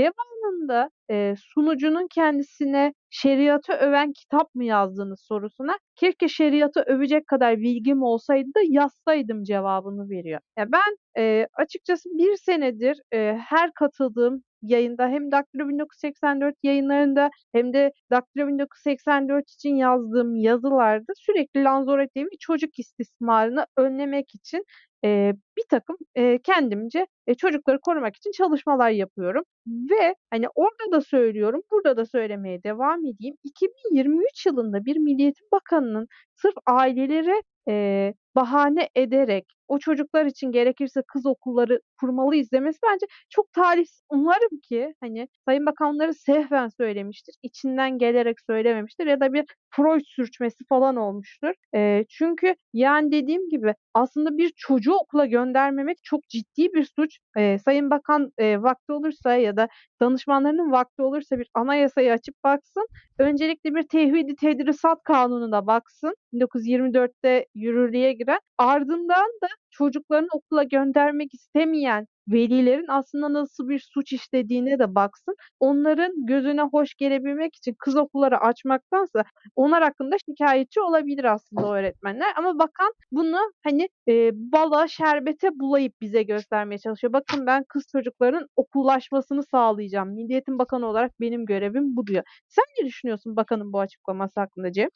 devamında 0.46 0.90
eee, 1.10 1.34
sunucunun 1.38 2.06
kendisine 2.14 2.92
şeriatı 3.10 3.72
öven 3.72 4.12
kitap 4.12 4.54
mı 4.54 4.64
yazdığınız 4.64 5.20
sorusuna 5.20 5.78
keşke 5.96 6.28
şeriatı 6.28 6.80
övecek 6.86 7.26
kadar 7.26 7.58
bilgim 7.58 8.02
olsaydı 8.02 8.48
da 8.54 8.60
yazsaydım 8.68 9.42
cevabını 9.44 10.10
veriyor. 10.10 10.40
Ya 10.58 10.72
ben 10.72 10.96
eee, 11.16 11.46
açıkçası 11.54 12.08
bir 12.12 12.36
senedir 12.36 13.00
eee, 13.12 13.40
her 13.48 13.72
katıldığım 13.74 14.42
yayında 14.62 15.08
hem 15.08 15.32
Daktilo 15.32 15.68
1984 15.68 16.54
yayınlarında 16.62 17.30
hem 17.52 17.72
de 17.72 17.92
Daktilo 18.10 18.48
1984 18.48 19.50
için 19.50 19.76
yazdığım 19.76 20.36
yazılarda 20.36 21.12
sürekli 21.16 21.64
Lanzarote 21.64 22.24
çocuk 22.40 22.78
istismarını 22.78 23.66
önlemek 23.76 24.34
için 24.34 24.64
eee, 25.04 25.34
bir 25.58 25.64
takım 25.70 25.96
eee, 26.16 26.38
kendimce 26.44 27.06
e, 27.26 27.34
çocukları 27.34 27.80
korumak 27.80 28.16
için 28.16 28.30
çalışmalar 28.32 28.90
yapıyorum 28.90 29.42
ve 29.66 30.14
hani 30.30 30.46
orada 30.54 30.92
da 30.92 31.00
söylüyorum, 31.00 31.62
burada 31.72 31.96
da 31.96 32.06
söylemeye 32.06 32.62
devam 32.62 33.06
edeyim. 33.06 33.36
2023 33.44 34.46
yılında 34.46 34.84
bir 34.84 34.96
Milli 34.96 35.22
Eğitim 35.22 35.46
Bakanı'nın 35.52 36.08
sırf 36.34 36.54
aileleri 36.66 37.42
eee, 37.68 38.14
bahane 38.36 38.88
ederek 38.94 39.44
o 39.68 39.78
çocuklar 39.78 40.26
için 40.26 40.52
gerekirse 40.52 41.02
kız 41.08 41.26
okulları 41.26 41.80
kurmalıyız 42.00 42.52
demesi 42.52 42.78
bence 42.92 43.06
çok 43.30 43.52
talihsiz. 43.52 44.02
Umarım 44.10 44.60
ki 44.68 44.94
hani 45.00 45.28
Sayın 45.48 45.66
Bakan 45.66 45.94
bunları 45.94 46.14
sehven 46.14 46.68
söylemiştir, 46.68 47.34
içinden 47.42 47.98
gelerek 47.98 48.36
söylememiştir 48.50 49.06
ya 49.06 49.20
da 49.20 49.32
bir 49.32 49.44
Freud 49.70 50.00
sürçmesi 50.04 50.64
falan 50.68 50.96
olmuştur. 50.96 51.52
Eee, 51.74 52.04
çünkü 52.08 52.54
yani 52.72 53.12
dediğim 53.12 53.48
gibi 53.48 53.74
aslında 53.94 54.36
bir 54.38 54.52
çocuğu 54.56 54.94
okula 54.94 55.26
göndermemek 55.26 55.98
çok 56.02 56.28
ciddi 56.28 56.72
bir 56.74 56.84
suç. 56.96 57.18
Eee, 57.36 57.58
Sayın 57.64 57.90
Bakan 57.90 58.30
eee, 58.40 58.62
vakti 58.62 58.92
olursa 58.92 59.34
ya 59.36 59.56
da 59.56 59.68
danışmanlarının 60.00 60.72
vakti 60.72 61.02
olursa 61.02 61.38
bir 61.38 61.48
anayasayı 61.54 62.12
açıp 62.12 62.34
baksın. 62.44 62.86
Öncelikle 63.18 63.74
bir 63.74 63.82
tevhidi 63.82 64.34
tedrisat 64.36 65.02
kanununa 65.04 65.66
baksın. 65.66 66.14
1924'te 66.32 67.46
yürürlüğe 67.54 68.12
giren. 68.12 68.38
Ardından 68.58 69.26
da 69.42 69.46
çocuklarını 69.70 70.28
okula 70.32 70.62
göndermek 70.62 71.34
istemeyen 71.34 72.06
velilerin 72.28 72.86
aslında 72.88 73.32
nasıl 73.32 73.68
bir 73.68 73.78
suç 73.78 74.12
işlediğine 74.12 74.78
de 74.78 74.94
baksın. 74.94 75.34
Onların 75.60 76.26
gözüne 76.26 76.62
hoş 76.62 76.94
gelebilmek 76.94 77.56
için 77.56 77.76
kız 77.78 77.96
okulları 77.96 78.38
açmaktansa 78.40 79.24
onlar 79.56 79.82
hakkında 79.82 80.16
şikayetçi 80.30 80.80
olabilir 80.80 81.24
aslında 81.24 81.72
öğretmenler. 81.72 82.32
Ama 82.36 82.58
bakan 82.58 82.92
bunu 83.12 83.38
hani 83.64 83.88
e, 84.08 84.30
bala, 84.34 84.88
şerbete 84.88 85.48
bulayıp 85.58 86.00
bize 86.00 86.22
göstermeye 86.22 86.78
çalışıyor. 86.78 87.12
Bakın 87.12 87.46
ben 87.46 87.64
kız 87.68 87.82
çocukların 87.92 88.46
okullaşmasını 88.56 89.42
sağlayacağım. 89.42 90.08
Milli 90.08 90.32
Eğitim 90.32 90.58
Bakanı 90.58 90.86
olarak 90.86 91.20
benim 91.20 91.46
görevim 91.46 91.96
bu 91.96 92.06
diyor. 92.06 92.24
Sen 92.48 92.64
ne 92.80 92.86
düşünüyorsun 92.86 93.36
bakanın 93.36 93.72
bu 93.72 93.80
açıklaması 93.80 94.40
hakkında 94.40 94.72
Cem? 94.72 94.88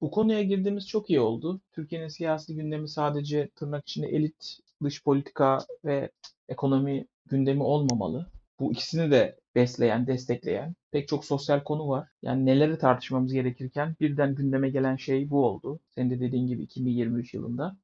Bu 0.00 0.10
konuya 0.10 0.42
girdiğimiz 0.42 0.88
çok 0.88 1.10
iyi 1.10 1.20
oldu. 1.20 1.60
Türkiye'nin 1.72 2.08
siyasi 2.08 2.54
gündemi 2.54 2.88
sadece 2.88 3.48
tırnak 3.48 3.88
içinde 3.88 4.06
elit, 4.06 4.58
dış 4.82 5.04
politika 5.04 5.58
ve 5.84 6.10
ekonomi 6.48 7.06
gündemi 7.26 7.62
olmamalı. 7.62 8.26
Bu 8.60 8.72
ikisini 8.72 9.10
de 9.10 9.36
besleyen, 9.54 10.06
destekleyen 10.06 10.74
pek 10.90 11.08
çok 11.08 11.24
sosyal 11.24 11.64
konu 11.64 11.88
var. 11.88 12.08
Yani 12.22 12.46
neleri 12.46 12.78
tartışmamız 12.78 13.32
gerekirken 13.32 13.96
birden 14.00 14.34
gündeme 14.34 14.70
gelen 14.70 14.96
şey 14.96 15.30
bu 15.30 15.44
oldu. 15.46 15.80
Senin 15.90 16.10
de 16.10 16.20
dediğin 16.20 16.46
gibi 16.46 16.62
2023 16.62 17.34
yılında. 17.34 17.76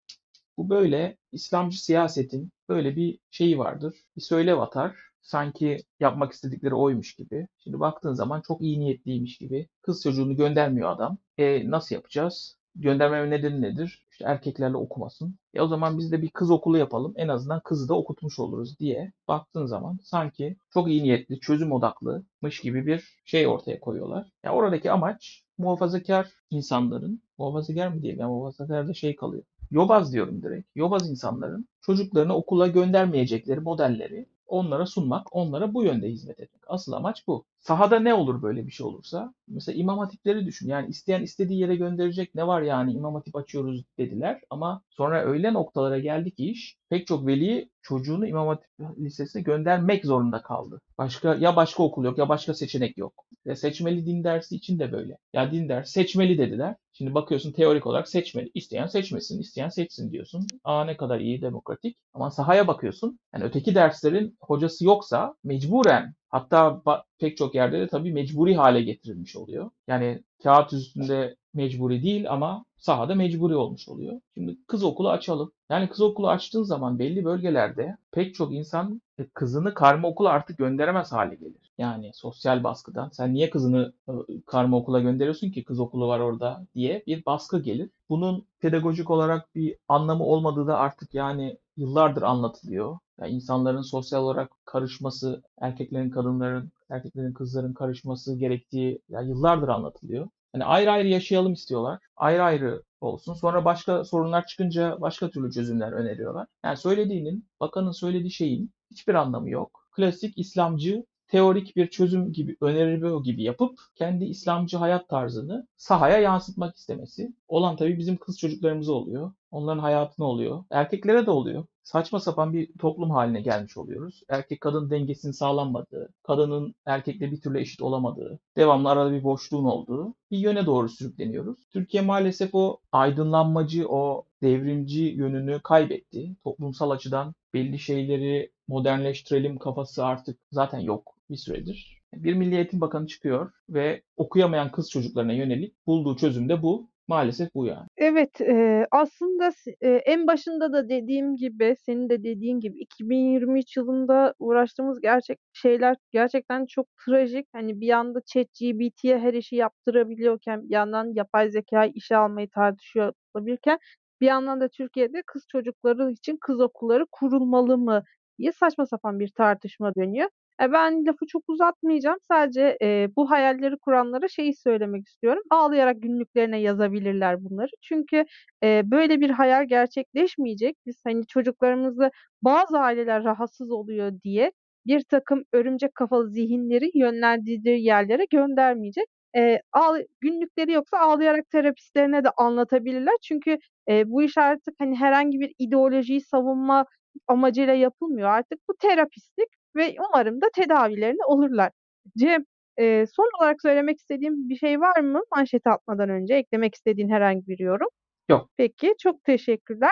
Bu 0.56 0.68
böyle 0.70 1.16
İslamcı 1.32 1.84
siyasetin 1.84 2.52
böyle 2.68 2.96
bir 2.96 3.18
şeyi 3.30 3.58
vardır. 3.58 3.94
Bir 4.16 4.20
söylev 4.22 4.58
atar. 4.58 5.11
Sanki 5.22 5.78
yapmak 6.00 6.32
istedikleri 6.32 6.74
oymuş 6.74 7.14
gibi. 7.14 7.48
Şimdi 7.58 7.80
baktığın 7.80 8.14
zaman 8.14 8.40
çok 8.40 8.62
iyi 8.62 8.80
niyetliymiş 8.80 9.38
gibi. 9.38 9.68
Kız 9.82 10.02
çocuğunu 10.02 10.36
göndermiyor 10.36 10.90
adam. 10.90 11.18
E 11.38 11.70
nasıl 11.70 11.94
yapacağız? 11.94 12.56
Göndermeme 12.74 13.30
nedeni 13.30 13.62
nedir? 13.62 14.06
İşte 14.10 14.24
erkeklerle 14.24 14.76
okumasın. 14.76 15.38
E 15.54 15.60
o 15.60 15.66
zaman 15.66 15.98
biz 15.98 16.12
de 16.12 16.22
bir 16.22 16.30
kız 16.30 16.50
okulu 16.50 16.78
yapalım. 16.78 17.14
En 17.16 17.28
azından 17.28 17.60
kızı 17.60 17.88
da 17.88 17.94
okutmuş 17.94 18.38
oluruz 18.38 18.78
diye 18.78 19.12
baktığın 19.28 19.66
zaman 19.66 19.98
sanki 20.02 20.56
çok 20.74 20.88
iyi 20.88 21.02
niyetli, 21.02 21.40
çözüm 21.40 21.72
odaklımış 21.72 22.60
gibi 22.62 22.86
bir 22.86 23.18
şey 23.24 23.46
ortaya 23.46 23.80
koyuyorlar. 23.80 24.32
Ya 24.44 24.52
oradaki 24.52 24.90
amaç 24.90 25.42
muhafazakar 25.58 26.28
insanların, 26.50 27.22
muhafazakar 27.38 27.88
mı 27.88 28.02
diyeyim 28.02 28.20
ya 28.20 28.28
muhafazakar 28.28 28.88
da 28.88 28.94
şey 28.94 29.16
kalıyor. 29.16 29.44
Yobaz 29.70 30.12
diyorum 30.12 30.42
direkt. 30.42 30.68
Yobaz 30.76 31.10
insanların 31.10 31.68
çocuklarını 31.80 32.34
okula 32.36 32.66
göndermeyecekleri 32.66 33.60
modelleri 33.60 34.26
onlara 34.46 34.86
sunmak, 34.86 35.36
onlara 35.36 35.74
bu 35.74 35.84
yönde 35.84 36.08
hizmet 36.08 36.40
etmek. 36.40 36.62
Asıl 36.66 36.92
amaç 36.92 37.26
bu. 37.26 37.46
Sahada 37.62 38.00
ne 38.00 38.14
olur 38.14 38.42
böyle 38.42 38.66
bir 38.66 38.72
şey 38.72 38.86
olursa? 38.86 39.34
Mesela 39.48 39.78
imam 39.78 39.98
hatipleri 39.98 40.46
düşün. 40.46 40.68
Yani 40.68 40.88
isteyen 40.88 41.22
istediği 41.22 41.60
yere 41.60 41.76
gönderecek 41.76 42.34
ne 42.34 42.46
var 42.46 42.62
yani 42.62 42.92
imam 42.92 43.14
hatip 43.14 43.36
açıyoruz 43.36 43.84
dediler. 43.98 44.40
Ama 44.50 44.82
sonra 44.90 45.24
öyle 45.24 45.52
noktalara 45.52 45.98
geldi 45.98 46.30
ki 46.30 46.50
iş 46.50 46.76
pek 46.90 47.06
çok 47.06 47.26
veli 47.26 47.70
çocuğunu 47.82 48.26
imam 48.26 48.48
hatip 48.48 48.68
lisesine 48.98 49.42
göndermek 49.42 50.04
zorunda 50.04 50.42
kaldı. 50.42 50.80
Başka 50.98 51.34
ya 51.34 51.56
başka 51.56 51.82
okul 51.82 52.04
yok 52.04 52.18
ya 52.18 52.28
başka 52.28 52.54
seçenek 52.54 52.98
yok. 52.98 53.24
Ve 53.46 53.56
seçmeli 53.56 54.06
din 54.06 54.24
dersi 54.24 54.56
için 54.56 54.78
de 54.78 54.92
böyle. 54.92 55.18
Ya 55.32 55.52
din 55.52 55.68
dersi 55.68 55.92
seçmeli 55.92 56.38
dediler. 56.38 56.76
Şimdi 56.92 57.14
bakıyorsun 57.14 57.52
teorik 57.52 57.86
olarak 57.86 58.08
seçmeli. 58.08 58.50
İsteyen 58.54 58.86
seçmesin, 58.86 59.40
isteyen 59.40 59.68
seçsin 59.68 60.12
diyorsun. 60.12 60.46
Aa 60.64 60.84
ne 60.84 60.96
kadar 60.96 61.20
iyi, 61.20 61.42
demokratik. 61.42 61.96
Ama 62.14 62.30
sahaya 62.30 62.66
bakıyorsun. 62.68 63.18
Yani 63.34 63.44
öteki 63.44 63.74
derslerin 63.74 64.36
hocası 64.40 64.84
yoksa 64.84 65.34
mecburen 65.44 66.14
hatta 66.32 66.82
pek 67.18 67.36
çok 67.36 67.54
yerde 67.54 67.80
de 67.80 67.86
tabii 67.88 68.12
mecburi 68.12 68.54
hale 68.56 68.82
getirilmiş 68.82 69.36
oluyor. 69.36 69.70
Yani 69.88 70.22
kağıt 70.42 70.72
üstünde 70.72 71.36
mecburi 71.54 72.02
değil 72.02 72.30
ama 72.32 72.64
sahada 72.76 73.14
mecburi 73.14 73.56
olmuş 73.56 73.88
oluyor. 73.88 74.20
Şimdi 74.34 74.56
kız 74.66 74.84
okulu 74.84 75.10
açalım. 75.10 75.52
Yani 75.70 75.88
kız 75.88 76.00
okulu 76.00 76.28
açtığın 76.28 76.62
zaman 76.62 76.98
belli 76.98 77.24
bölgelerde 77.24 77.96
pek 78.12 78.34
çok 78.34 78.52
insan 78.52 79.02
e, 79.18 79.26
kızını 79.34 79.74
karma 79.74 80.08
okula 80.08 80.30
artık 80.30 80.58
gönderemez 80.58 81.12
hale 81.12 81.34
gelir. 81.34 81.72
Yani 81.78 82.10
sosyal 82.14 82.64
baskıdan 82.64 83.08
sen 83.08 83.34
niye 83.34 83.50
kızını 83.50 83.92
e, 84.08 84.12
karma 84.46 84.76
okula 84.76 85.00
gönderiyorsun 85.00 85.50
ki 85.50 85.64
kız 85.64 85.80
okulu 85.80 86.08
var 86.08 86.20
orada 86.20 86.66
diye 86.74 87.02
bir 87.06 87.24
baskı 87.26 87.62
gelir. 87.62 87.90
Bunun 88.08 88.46
pedagojik 88.60 89.10
olarak 89.10 89.54
bir 89.54 89.76
anlamı 89.88 90.24
olmadığı 90.24 90.66
da 90.66 90.78
artık 90.78 91.14
yani 91.14 91.58
yıllardır 91.76 92.22
anlatılıyor. 92.22 92.98
Yani 93.20 93.30
insanların 93.30 93.82
sosyal 93.82 94.22
olarak 94.22 94.50
karışması, 94.64 95.42
erkeklerin 95.60 96.10
kadınların, 96.10 96.72
erkeklerin 96.90 97.32
kızların 97.32 97.72
karışması 97.74 98.38
gerektiği 98.38 99.02
yani 99.08 99.28
yıllardır 99.28 99.68
anlatılıyor. 99.68 100.28
Hani 100.52 100.64
ayrı 100.64 100.90
ayrı 100.90 101.08
yaşayalım 101.08 101.52
istiyorlar. 101.52 101.98
Ayrı 102.16 102.42
ayrı 102.42 102.82
olsun. 103.00 103.34
Sonra 103.34 103.64
başka 103.64 104.04
sorunlar 104.04 104.46
çıkınca 104.46 105.00
başka 105.00 105.30
türlü 105.30 105.52
çözümler 105.52 105.92
öneriyorlar. 105.92 106.46
Yani 106.64 106.76
söylediğinin, 106.76 107.48
bakanın 107.60 107.92
söylediği 107.92 108.30
şeyin 108.30 108.72
hiçbir 108.90 109.14
anlamı 109.14 109.50
yok. 109.50 109.86
Klasik 109.92 110.38
İslamcı 110.38 111.04
teorik 111.32 111.76
bir 111.76 111.90
çözüm 111.90 112.32
gibi 112.32 112.56
öneriyor 112.60 113.24
gibi 113.24 113.42
yapıp 113.42 113.78
kendi 113.94 114.24
İslamcı 114.24 114.76
hayat 114.76 115.08
tarzını 115.08 115.66
sahaya 115.76 116.18
yansıtmak 116.18 116.76
istemesi. 116.76 117.32
Olan 117.48 117.76
tabii 117.76 117.98
bizim 117.98 118.16
kız 118.16 118.38
çocuklarımıza 118.38 118.92
oluyor. 118.92 119.32
Onların 119.50 119.78
hayatına 119.78 120.26
oluyor. 120.26 120.64
Erkeklere 120.70 121.26
de 121.26 121.30
oluyor. 121.30 121.64
Saçma 121.82 122.20
sapan 122.20 122.52
bir 122.52 122.72
toplum 122.78 123.10
haline 123.10 123.40
gelmiş 123.40 123.76
oluyoruz. 123.76 124.22
Erkek 124.28 124.60
kadın 124.60 124.90
dengesinin 124.90 125.32
sağlanmadığı, 125.32 126.14
kadının 126.22 126.74
erkekle 126.86 127.30
bir 127.30 127.40
türlü 127.40 127.60
eşit 127.60 127.82
olamadığı, 127.82 128.38
devamlı 128.56 128.90
arada 128.90 129.12
bir 129.12 129.24
boşluğun 129.24 129.64
olduğu 129.64 130.14
bir 130.30 130.38
yöne 130.38 130.66
doğru 130.66 130.88
sürükleniyoruz. 130.88 131.58
Türkiye 131.72 132.02
maalesef 132.02 132.54
o 132.54 132.78
aydınlanmacı, 132.92 133.88
o 133.88 134.24
devrimci 134.42 135.02
yönünü 135.02 135.60
kaybetti. 135.60 136.36
Toplumsal 136.44 136.90
açıdan 136.90 137.34
belli 137.54 137.78
şeyleri 137.78 138.52
modernleştirelim 138.68 139.58
kafası 139.58 140.04
artık 140.04 140.38
zaten 140.50 140.78
yok 140.78 141.14
bir 141.32 141.36
süredir. 141.36 142.02
Bir 142.14 142.34
Milli 142.34 142.54
Eğitim 142.56 142.80
Bakanı 142.80 143.06
çıkıyor 143.06 143.52
ve 143.68 144.02
okuyamayan 144.16 144.72
kız 144.72 144.90
çocuklarına 144.90 145.32
yönelik 145.32 145.86
bulduğu 145.86 146.16
çözüm 146.16 146.48
de 146.48 146.62
bu. 146.62 146.90
Maalesef 147.08 147.54
bu 147.54 147.66
yani. 147.66 147.88
Evet, 147.96 148.40
eee, 148.40 148.86
aslında 148.90 149.50
eee, 149.82 150.02
en 150.06 150.26
başında 150.26 150.72
da 150.72 150.88
dediğim 150.88 151.36
gibi, 151.36 151.76
senin 151.86 152.08
de 152.08 152.24
dediğin 152.24 152.60
gibi 152.60 152.78
2023 152.78 153.76
yılında 153.76 154.34
uğraştığımız 154.38 155.00
gerçek 155.00 155.38
şeyler 155.52 155.96
gerçekten 156.10 156.66
çok 156.66 156.86
trajik. 157.06 157.46
Hani 157.52 157.80
bir 157.80 157.86
yanda 157.86 158.20
ChatGPT'ye 158.26 159.18
her 159.18 159.34
işi 159.34 159.56
yaptırabiliyorken, 159.56 160.68
bir 160.68 160.74
yandan 160.74 161.14
yapay 161.14 161.50
zekâyı 161.50 161.92
işe 161.94 162.16
almayı 162.16 162.48
tartışıyor 162.50 163.12
olabilirken, 163.34 163.78
bir 164.20 164.26
yandan 164.26 164.60
da 164.60 164.68
Türkiye'de 164.68 165.22
kız 165.26 165.44
çocukları 165.48 166.10
için 166.12 166.38
kız 166.40 166.60
okulları 166.60 167.06
kurulmalı 167.12 167.78
mı 167.78 168.02
diye 168.38 168.52
saçma 168.52 168.86
sapan 168.86 169.20
bir 169.20 169.28
tartışma 169.28 169.94
dönüyor. 169.94 170.28
E, 170.60 170.72
ben 170.72 171.06
lafı 171.06 171.26
çok 171.26 171.42
uzatmayacağım. 171.48 172.18
Sadece, 172.28 172.76
eee, 172.80 173.08
bu 173.16 173.30
hayalleri 173.30 173.76
kuranlara 173.78 174.28
şeyi 174.28 174.54
söylemek 174.56 175.06
istiyorum. 175.08 175.42
Ağlayarak 175.50 176.02
günlüklerine 176.02 176.60
yazabilirler 176.60 177.44
bunları. 177.44 177.70
Çünkü, 177.82 178.24
eee, 178.62 178.82
böyle 178.84 179.20
bir 179.20 179.30
hayal 179.30 179.64
gerçekleşmeyecek. 179.68 180.76
Biz, 180.86 180.96
hani, 181.06 181.26
çocuklarımızı 181.26 182.10
bazı 182.42 182.78
aileler 182.78 183.24
rahatsız 183.24 183.70
oluyor 183.70 184.12
diye 184.24 184.52
birtakım 184.86 185.42
örümcek 185.52 185.94
kafalı 185.94 186.30
zihinleri 186.30 186.90
yönlendirdiği 186.94 187.84
yerlere 187.84 188.24
göndermeyecek. 188.30 189.04
Eee, 189.36 189.60
ağla 189.72 189.98
günlükleri 190.20 190.72
yoksa 190.72 190.98
ağlayarak 190.98 191.50
terapistlerine 191.50 192.24
de 192.24 192.28
anlatabilirler. 192.36 193.14
Çünkü, 193.22 193.58
eee, 193.88 194.04
bu 194.06 194.22
iş 194.22 194.38
artık, 194.38 194.74
hani, 194.78 194.96
herhangi 194.96 195.40
bir 195.40 195.52
ideolojiyi 195.58 196.20
savunma 196.20 196.86
amacıyla 197.28 197.74
yapılmıyor. 197.74 198.28
Artık 198.28 198.58
bu 198.68 198.74
terapistlik 198.80 199.48
ve 199.76 199.96
umarım 200.08 200.40
da 200.40 200.46
tedavilerini 200.54 201.24
olurlar. 201.26 201.70
Cem, 202.18 202.44
eee, 202.78 203.06
son 203.16 203.30
olarak 203.40 203.62
söylemek 203.62 203.98
istediğin 203.98 204.48
bir 204.48 204.56
şey 204.56 204.80
var 204.80 205.00
mı 205.00 205.20
manşete 205.36 205.70
atmadan 205.70 206.08
önce? 206.10 206.34
Eklemek 206.34 206.74
istediğin 206.74 207.08
herhangi 207.10 207.46
bir 207.46 207.58
yorum? 207.58 207.88
Yok. 208.28 208.50
Peki, 208.56 208.94
çok 208.98 209.24
teşekkürler. 209.24 209.90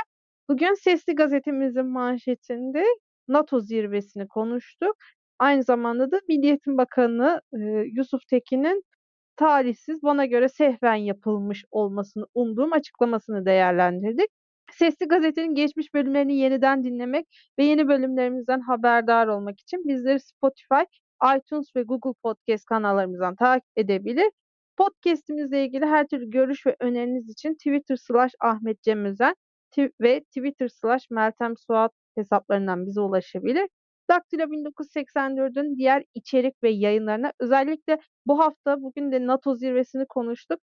Bugün 0.48 0.74
Sesli 0.74 1.14
Gazetemizin 1.14 1.86
manşetinde 1.86 2.84
NATO 3.28 3.60
zirvesini 3.60 4.28
konuştuk. 4.28 4.96
Aynı 5.38 5.62
zamanda 5.62 6.10
da 6.10 6.20
Milli 6.28 6.46
Eğitim 6.46 6.78
Bakanı, 6.78 7.40
eee, 7.54 7.84
Yusuf 7.96 8.26
Tekin'in 8.30 8.82
talihsiz, 9.36 10.02
bana 10.02 10.26
göre 10.26 10.48
sehven 10.48 10.94
yapılmış 10.96 11.64
olmasını 11.70 12.26
umduğum 12.34 12.72
açıklamasını 12.72 13.46
değerlendirdik. 13.46 14.30
Sesli 14.72 15.06
Gazete'nin 15.08 15.54
geçmiş 15.54 15.94
bölümlerini 15.94 16.36
yeniden 16.36 16.84
dinlemek 16.84 17.26
ve 17.58 17.64
yeni 17.64 17.88
bölümlerimizden 17.88 18.60
haberdar 18.60 19.26
olmak 19.26 19.60
için 19.60 19.88
bizleri 19.88 20.20
Spotify, 20.20 20.82
iTunes 21.36 21.76
ve 21.76 21.82
Google 21.82 22.18
Podcast 22.22 22.64
kanallarımızdan 22.64 23.36
takip 23.36 23.70
edebilir. 23.76 24.30
Podcast'imizle 24.76 25.64
ilgili 25.64 25.86
her 25.86 26.06
türlü 26.06 26.30
görüş 26.30 26.66
ve 26.66 26.76
öneriniz 26.80 27.30
için 27.30 27.54
Twitter 27.54 27.96
slash 27.96 28.32
Ahmet 28.40 28.82
Cem 28.82 29.04
Özen 29.04 29.34
ve 30.00 30.20
Twitter 30.20 30.68
slash 30.68 31.10
Meltem 31.10 31.56
Suat 31.56 31.92
hesaplarından 32.14 32.86
bize 32.86 33.00
ulaşabilir. 33.00 33.68
Daktilo 34.10 34.42
1984'ün 34.42 35.76
diğer 35.76 36.04
içerik 36.14 36.62
ve 36.62 36.70
yayınlarına 36.70 37.32
özellikle 37.40 37.98
bu 38.26 38.38
hafta 38.38 38.82
bugün 38.82 39.12
de 39.12 39.26
NATO 39.26 39.54
zirvesini 39.54 40.06
konuştuk. 40.08 40.60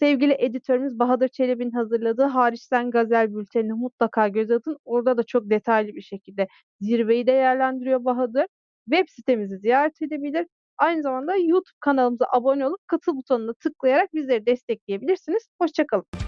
Sevgili 0.00 0.36
editörümüz 0.38 0.98
Bahadır 0.98 1.28
Çelebi'nin 1.28 1.70
hazırladığı 1.70 2.24
Hariçten 2.24 2.90
Gazel 2.90 3.34
bültenine 3.34 3.72
mutlaka 3.72 4.28
göz 4.28 4.50
atın. 4.50 4.78
Orada 4.84 5.16
da 5.16 5.22
çok 5.22 5.50
detaylı 5.50 5.94
bir 5.94 6.02
şekilde 6.02 6.48
zirveyi 6.80 7.26
değerlendiriyor 7.26 8.04
Bahadır. 8.04 8.46
Web 8.90 9.08
sitemizi 9.08 9.58
ziyaret 9.58 10.02
edebilir. 10.02 10.46
Aynı 10.78 11.02
zamanda 11.02 11.36
YouTube 11.36 11.76
kanalımıza 11.80 12.26
abone 12.32 12.66
olup 12.66 12.80
katıl 12.86 13.16
butonuna 13.16 13.52
tıklayarak 13.52 14.14
bizleri 14.14 14.46
destekleyebilirsiniz. 14.46 15.48
Hoşça 15.60 15.86
kalın. 15.86 16.27